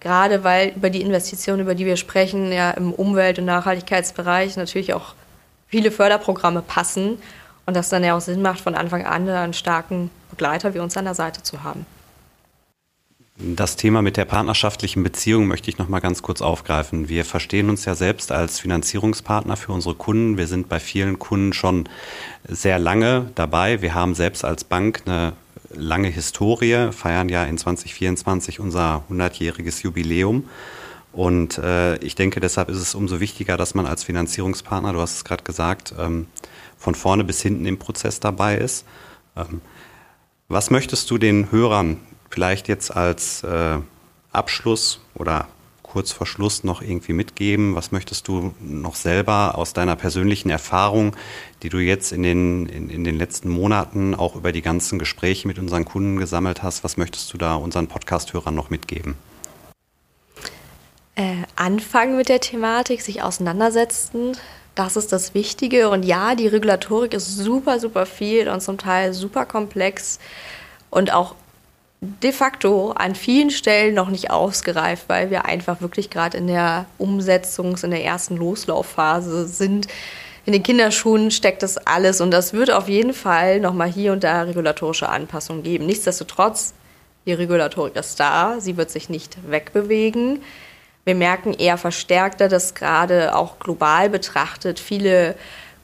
gerade 0.00 0.44
weil 0.44 0.72
über 0.76 0.90
die 0.90 1.00
Investitionen, 1.00 1.60
über 1.60 1.74
die 1.74 1.86
wir 1.86 1.96
sprechen, 1.96 2.52
ja 2.52 2.72
im 2.72 2.92
Umwelt- 2.92 3.38
und 3.38 3.46
Nachhaltigkeitsbereich 3.46 4.56
natürlich 4.56 4.92
auch 4.92 5.14
viele 5.68 5.90
Förderprogramme 5.90 6.62
passen 6.62 7.18
und 7.70 7.74
das 7.74 7.88
dann 7.88 8.02
ja 8.02 8.16
auch 8.16 8.20
Sinn 8.20 8.42
macht, 8.42 8.60
von 8.60 8.74
Anfang 8.74 9.06
an 9.06 9.28
einen 9.28 9.52
starken 9.52 10.10
Begleiter 10.28 10.74
wie 10.74 10.80
uns 10.80 10.96
an 10.96 11.04
der 11.04 11.14
Seite 11.14 11.44
zu 11.44 11.62
haben. 11.62 11.86
Das 13.36 13.76
Thema 13.76 14.02
mit 14.02 14.16
der 14.16 14.24
partnerschaftlichen 14.24 15.04
Beziehung 15.04 15.46
möchte 15.46 15.70
ich 15.70 15.78
noch 15.78 15.88
mal 15.88 16.00
ganz 16.00 16.20
kurz 16.20 16.42
aufgreifen. 16.42 17.08
Wir 17.08 17.24
verstehen 17.24 17.70
uns 17.70 17.84
ja 17.84 17.94
selbst 17.94 18.32
als 18.32 18.58
Finanzierungspartner 18.58 19.56
für 19.56 19.70
unsere 19.70 19.94
Kunden. 19.94 20.36
Wir 20.36 20.48
sind 20.48 20.68
bei 20.68 20.80
vielen 20.80 21.20
Kunden 21.20 21.52
schon 21.52 21.88
sehr 22.48 22.80
lange 22.80 23.30
dabei. 23.36 23.82
Wir 23.82 23.94
haben 23.94 24.16
selbst 24.16 24.44
als 24.44 24.64
Bank 24.64 25.02
eine 25.06 25.34
lange 25.72 26.08
Historie, 26.08 26.90
feiern 26.90 27.28
ja 27.28 27.44
in 27.44 27.56
2024 27.56 28.58
unser 28.58 29.04
100-jähriges 29.08 29.84
Jubiläum. 29.84 30.48
Und 31.12 31.58
äh, 31.58 31.98
ich 31.98 32.16
denke, 32.16 32.40
deshalb 32.40 32.68
ist 32.68 32.78
es 32.78 32.96
umso 32.96 33.20
wichtiger, 33.20 33.56
dass 33.56 33.74
man 33.76 33.86
als 33.86 34.02
Finanzierungspartner, 34.02 34.92
du 34.92 35.00
hast 35.00 35.14
es 35.18 35.24
gerade 35.24 35.44
gesagt, 35.44 35.94
ähm, 36.00 36.26
von 36.80 36.96
vorne 36.96 37.22
bis 37.22 37.42
hinten 37.42 37.66
im 37.66 37.78
Prozess 37.78 38.18
dabei 38.18 38.56
ist. 38.56 38.84
Ähm, 39.36 39.60
was 40.48 40.70
möchtest 40.70 41.08
du 41.10 41.18
den 41.18 41.52
Hörern 41.52 41.98
vielleicht 42.30 42.66
jetzt 42.66 42.96
als 42.96 43.44
äh, 43.44 43.78
Abschluss 44.32 45.00
oder 45.14 45.46
kurz 45.82 46.10
vor 46.10 46.26
Schluss 46.26 46.64
noch 46.64 46.80
irgendwie 46.82 47.12
mitgeben? 47.12 47.74
Was 47.74 47.92
möchtest 47.92 48.26
du 48.28 48.54
noch 48.60 48.94
selber 48.94 49.58
aus 49.58 49.74
deiner 49.74 49.94
persönlichen 49.94 50.48
Erfahrung, 50.48 51.14
die 51.62 51.68
du 51.68 51.78
jetzt 51.78 52.12
in 52.12 52.22
den, 52.22 52.66
in, 52.66 52.88
in 52.88 53.04
den 53.04 53.18
letzten 53.18 53.50
Monaten 53.50 54.14
auch 54.14 54.34
über 54.34 54.50
die 54.50 54.62
ganzen 54.62 54.98
Gespräche 54.98 55.46
mit 55.46 55.58
unseren 55.58 55.84
Kunden 55.84 56.16
gesammelt 56.16 56.62
hast, 56.62 56.82
was 56.82 56.96
möchtest 56.96 57.32
du 57.32 57.38
da 57.38 57.56
unseren 57.56 57.88
Podcast-Hörern 57.88 58.54
noch 58.54 58.70
mitgeben? 58.70 59.16
Äh, 61.16 61.36
anfangen 61.56 62.16
mit 62.16 62.30
der 62.30 62.40
Thematik, 62.40 63.02
sich 63.02 63.22
auseinandersetzen, 63.22 64.36
das 64.84 64.96
ist 64.96 65.12
das 65.12 65.34
Wichtige. 65.34 65.90
Und 65.90 66.04
ja, 66.04 66.34
die 66.34 66.46
Regulatorik 66.46 67.12
ist 67.12 67.36
super, 67.36 67.78
super 67.78 68.06
viel 68.06 68.48
und 68.48 68.62
zum 68.62 68.78
Teil 68.78 69.12
super 69.12 69.44
komplex 69.44 70.18
und 70.88 71.12
auch 71.12 71.34
de 72.00 72.32
facto 72.32 72.92
an 72.92 73.14
vielen 73.14 73.50
Stellen 73.50 73.94
noch 73.94 74.08
nicht 74.08 74.30
ausgereift, 74.30 75.04
weil 75.08 75.30
wir 75.30 75.44
einfach 75.44 75.82
wirklich 75.82 76.08
gerade 76.08 76.38
in 76.38 76.46
der 76.46 76.86
Umsetzungs-, 76.98 77.84
in 77.84 77.90
der 77.90 78.04
ersten 78.04 78.38
Loslaufphase 78.38 79.46
sind. 79.46 79.86
In 80.46 80.54
den 80.54 80.62
Kinderschuhen 80.62 81.30
steckt 81.30 81.62
das 81.62 81.76
alles 81.76 82.22
und 82.22 82.30
das 82.30 82.54
wird 82.54 82.70
auf 82.70 82.88
jeden 82.88 83.12
Fall 83.12 83.60
nochmal 83.60 83.92
hier 83.92 84.12
und 84.12 84.24
da 84.24 84.42
regulatorische 84.42 85.10
Anpassungen 85.10 85.62
geben. 85.62 85.84
Nichtsdestotrotz, 85.84 86.72
die 87.26 87.34
Regulatorik 87.34 87.96
ist 87.96 88.18
da, 88.18 88.56
sie 88.60 88.78
wird 88.78 88.90
sich 88.90 89.10
nicht 89.10 89.36
wegbewegen. 89.46 90.40
Wir 91.10 91.16
merken 91.16 91.54
eher 91.54 91.76
verstärkter, 91.76 92.46
dass 92.46 92.76
gerade 92.76 93.34
auch 93.34 93.58
global 93.58 94.08
betrachtet 94.08 94.78
viele 94.78 95.34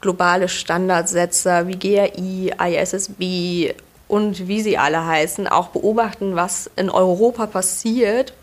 globale 0.01 0.49
Standardsetzer 0.49 1.67
wie 1.67 1.77
GRI, 1.77 2.53
ISSB 2.57 3.75
und 4.07 4.47
wie 4.47 4.61
sie 4.61 4.79
alle 4.79 5.05
heißen, 5.05 5.49
auch 5.49 5.71
beobachten, 5.71 6.37
was 6.37 6.71
in 6.77 6.91
Europa 6.91 7.49
passiert. 7.49 8.35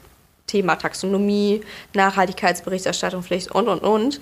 Thema 0.46 0.76
Taxonomie, 0.76 1.62
Nachhaltigkeitsberichterstattung, 1.94 3.24
Pflicht 3.24 3.50
und, 3.50 3.70
und, 3.70 3.80
und, 3.80 4.20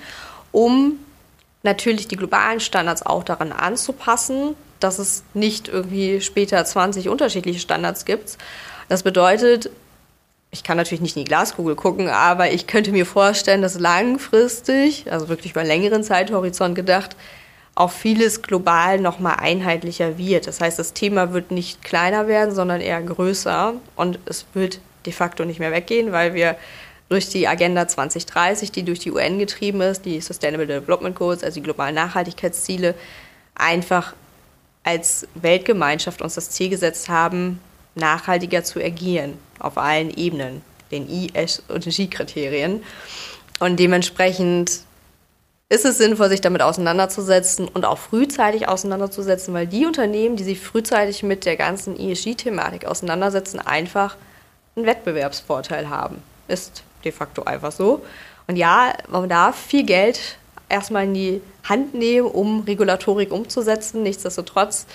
um 0.51 0.99
natürlich 1.63 2.07
die 2.09 2.15
globalen 2.15 2.59
Standards 2.59 3.03
auch 3.03 3.23
daran 3.23 3.53
anzupassen, 3.53 4.55
dass 4.79 4.99
es 4.99 5.23
nicht 5.33 5.67
irgendwie 5.67 6.21
später 6.21 6.63
20 6.63 7.09
unterschiedliche 7.09 7.59
Standards 7.59 8.05
gibt. 8.05 8.37
Das 8.87 9.01
bedeutet, 9.01 9.71
ich 10.51 10.63
kann 10.63 10.75
natürlich 10.75 11.01
nicht 11.01 11.15
in 11.15 11.23
die 11.23 11.29
Glaskugel 11.29 11.75
gucken, 11.75 12.09
aber 12.09 12.51
ich 12.51 12.67
könnte 12.67 12.91
mir 12.91 13.05
vorstellen, 13.05 13.61
dass 13.61 13.79
langfristig, 13.79 15.09
also 15.09 15.29
wirklich 15.29 15.53
über 15.53 15.61
einen 15.61 15.69
längeren 15.69 16.03
Zeithorizont 16.03 16.75
gedacht, 16.75 17.15
auch 17.73 17.91
vieles 17.91 18.41
global 18.41 18.99
nochmal 18.99 19.37
einheitlicher 19.39 20.17
wird. 20.17 20.45
Das 20.47 20.59
heißt, 20.59 20.77
das 20.77 20.91
Thema 20.91 21.31
wird 21.31 21.51
nicht 21.51 21.83
kleiner 21.83 22.27
werden, 22.27 22.53
sondern 22.53 22.81
eher 22.81 23.01
größer 23.01 23.75
und 23.95 24.19
es 24.25 24.45
wird 24.53 24.81
de 25.05 25.13
facto 25.13 25.45
nicht 25.45 25.59
mehr 25.59 25.71
weggehen, 25.71 26.11
weil 26.11 26.33
wir 26.33 26.57
durch 27.07 27.29
die 27.29 27.47
Agenda 27.47 27.87
2030, 27.87 28.71
die 28.71 28.83
durch 28.83 28.99
die 28.99 29.11
UN 29.11 29.39
getrieben 29.39 29.81
ist, 29.81 30.05
die 30.05 30.19
Sustainable 30.19 30.67
Development 30.67 31.15
Goals, 31.15 31.43
also 31.43 31.55
die 31.55 31.63
globalen 31.63 31.95
Nachhaltigkeitsziele, 31.95 32.93
einfach 33.55 34.13
als 34.83 35.27
Weltgemeinschaft 35.35 36.21
uns 36.21 36.35
das 36.35 36.49
Ziel 36.49 36.69
gesetzt 36.69 37.07
haben, 37.07 37.59
nachhaltiger 37.95 38.63
zu 38.63 38.79
agieren 38.79 39.37
auf 39.59 39.77
allen 39.77 40.09
Ebenen, 40.11 40.61
den 40.91 41.09
I, 41.09 41.29
S 41.33 41.61
und 41.67 41.85
G-Kriterien. 41.85 42.83
Und 43.59 43.79
dementsprechend 43.79 44.81
ist 45.69 45.85
es 45.85 45.97
sinnvoll, 45.97 46.29
sich 46.29 46.41
damit 46.41 46.61
auseinanderzusetzen 46.61 47.67
und 47.67 47.85
auch 47.85 47.97
frühzeitig 47.97 48.67
auseinanderzusetzen, 48.67 49.53
weil 49.53 49.67
die 49.67 49.85
Unternehmen, 49.85 50.35
die 50.35 50.43
sich 50.43 50.59
frühzeitig 50.59 51.23
mit 51.23 51.45
der 51.45 51.55
ganzen 51.55 51.97
ESG-Thematik 51.97 52.85
auseinandersetzen, 52.85 53.59
einfach 53.59 54.17
einen 54.75 54.85
Wettbewerbsvorteil 54.85 55.89
haben. 55.89 56.21
Ist 56.47 56.83
de 57.05 57.11
facto 57.11 57.43
einfach 57.43 57.71
so. 57.71 58.03
Und 58.47 58.57
ja, 58.57 58.93
man 59.07 59.29
darf 59.29 59.55
viel 59.55 59.85
Geld 59.85 60.37
erstmal 60.67 61.05
in 61.05 61.13
die 61.13 61.41
Hand 61.63 61.93
nehmen, 61.93 62.27
um 62.27 62.61
Regulatorik 62.61 63.31
umzusetzen. 63.31 64.03
Nichtsdestotrotz 64.03 64.87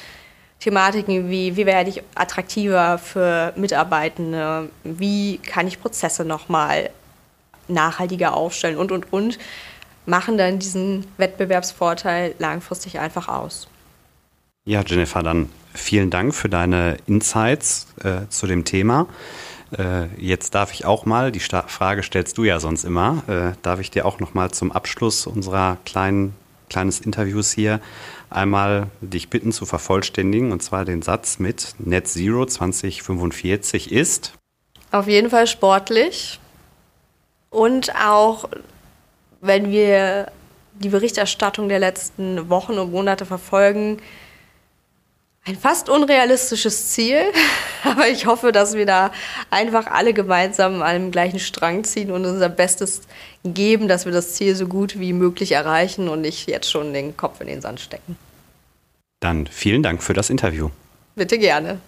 Thematiken 0.61 1.31
wie, 1.31 1.57
wie 1.57 1.66
werde 1.66 1.90
ich 1.90 2.03
attraktiver 2.14 2.99
für 2.99 3.53
Mitarbeitende, 3.57 4.71
wie 4.85 5.38
kann 5.38 5.66
ich 5.66 5.81
Prozesse 5.81 6.25
nochmal 6.25 6.90
nachhaltiger 7.69 8.35
aufstellen 8.35 8.79
und, 8.79 8.92
und, 8.92 9.12
und 9.12 9.38
machen 10.07 10.38
dann 10.38 10.59
diesen 10.59 11.07
Wettbewerbsvorteil 11.19 12.35
langfristig 12.38 12.99
einfach 12.99 13.29
aus. 13.29 13.69
Ja, 14.64 14.83
Jennifer, 14.85 15.23
dann 15.23 15.49
vielen 15.75 16.11
Dank 16.11 16.35
für 16.35 16.49
deine 16.49 16.97
Insights 17.07 17.88
äh, 18.03 18.29
zu 18.29 18.47
dem 18.47 18.64
Thema. 18.64 19.07
Äh, 19.77 20.07
jetzt 20.16 20.55
darf 20.55 20.73
ich 20.73 20.85
auch 20.85 21.07
mal, 21.07 21.33
die 21.33 21.40
Sta 21.40 21.62
Frage 21.62 22.03
stellst 22.03 22.38
du 22.38 22.45
ja 22.45 22.61
sonst 22.61 22.85
immer, 22.85 23.23
äh, 23.29 23.57
darf 23.62 23.81
ich 23.81 23.90
dir 23.90 24.07
auch 24.07 24.21
noch 24.21 24.35
mal 24.35 24.51
zum 24.53 24.73
Abschluss 24.73 25.27
unserer 25.27 25.77
kleinen 25.85 26.35
kleines 26.69 27.01
Interviews 27.01 27.53
hier 27.53 27.81
einmal 28.30 28.88
dich 29.00 29.28
bitten 29.30 29.52
zu 29.52 29.66
vervollständigen 29.66 30.52
und 30.52 30.62
zwar 30.62 30.84
den 30.84 31.02
Satz 31.02 31.38
mit 31.38 31.74
Net 31.78 32.08
Zero 32.08 32.46
2045 32.46 33.92
ist. 33.92 34.32
Auf 34.90 35.08
jeden 35.08 35.30
Fall 35.30 35.46
sportlich. 35.46 36.40
Und 37.50 37.94
auch 37.96 38.48
wenn 39.40 39.70
wir 39.70 40.30
die 40.74 40.88
Berichterstattung 40.88 41.68
der 41.68 41.78
letzten 41.78 42.48
Wochen 42.48 42.78
und 42.78 42.90
Monate 42.90 43.26
verfolgen, 43.26 43.98
ein 45.46 45.56
fast 45.56 45.88
unrealistisches 45.88 46.88
Ziel, 46.88 47.20
aber 47.85 48.09
ich 48.09 48.26
hoffe, 48.26 48.52
dass 48.52 48.74
wir 48.74 48.85
da 48.85 49.12
einfach 49.50 49.87
alle 49.87 50.12
gemeinsam 50.12 50.76
an 50.76 50.82
einem 50.82 51.11
gleichen 51.11 51.38
Strang 51.38 51.85
ziehen 51.85 52.11
und 52.11 52.26
unser 52.26 52.48
Bestes 52.48 53.02
geben, 53.44 53.87
dass 53.87 54.04
wir 54.06 54.12
das 54.12 54.35
Ziel 54.35 54.56
so 54.56 54.66
gut 54.66 54.98
wie 54.98 55.12
möglich 55.12 55.52
erreichen 55.52 56.09
und 56.09 56.20
nicht 56.20 56.48
jetzt 56.48 56.70
schon 56.70 56.92
den 56.92 57.16
Kopf 57.16 57.40
in 57.40 57.46
den 57.46 57.61
Sand 57.61 57.80
stecken. 57.80 58.16
Dann 59.20 59.46
vielen 59.46 59.82
Dank 59.82 60.02
für 60.02 60.14
das 60.14 60.30
Interview. 60.30 60.70
Bitte 61.14 61.38
gerne. 61.38 61.78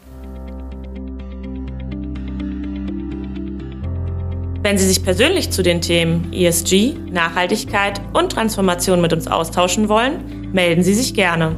Wenn 4.62 4.76
Sie 4.76 4.86
sich 4.86 5.02
persönlich 5.02 5.50
zu 5.50 5.62
den 5.62 5.80
Themen 5.80 6.32
ESG, 6.32 6.94
Nachhaltigkeit 7.10 8.00
und 8.12 8.32
Transformation 8.32 9.00
mit 9.00 9.12
uns 9.12 9.26
austauschen 9.26 9.88
wollen, 9.88 10.52
melden 10.52 10.82
Sie 10.82 10.94
sich 10.94 11.14
gerne. 11.14 11.56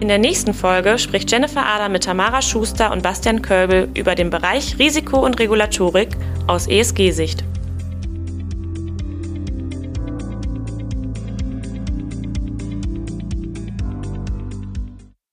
In 0.00 0.08
der 0.08 0.16
nächsten 0.16 0.54
Folge 0.54 0.98
spricht 0.98 1.30
Jennifer 1.30 1.64
Ader 1.66 1.90
mit 1.90 2.04
Tamara 2.04 2.40
Schuster 2.40 2.90
und 2.90 3.02
Bastian 3.02 3.42
Körbel 3.42 3.90
über 3.94 4.14
den 4.14 4.30
Bereich 4.30 4.78
Risiko 4.78 5.22
und 5.22 5.38
Regulatorik 5.38 6.08
aus 6.46 6.66
ESG-Sicht. 6.66 7.44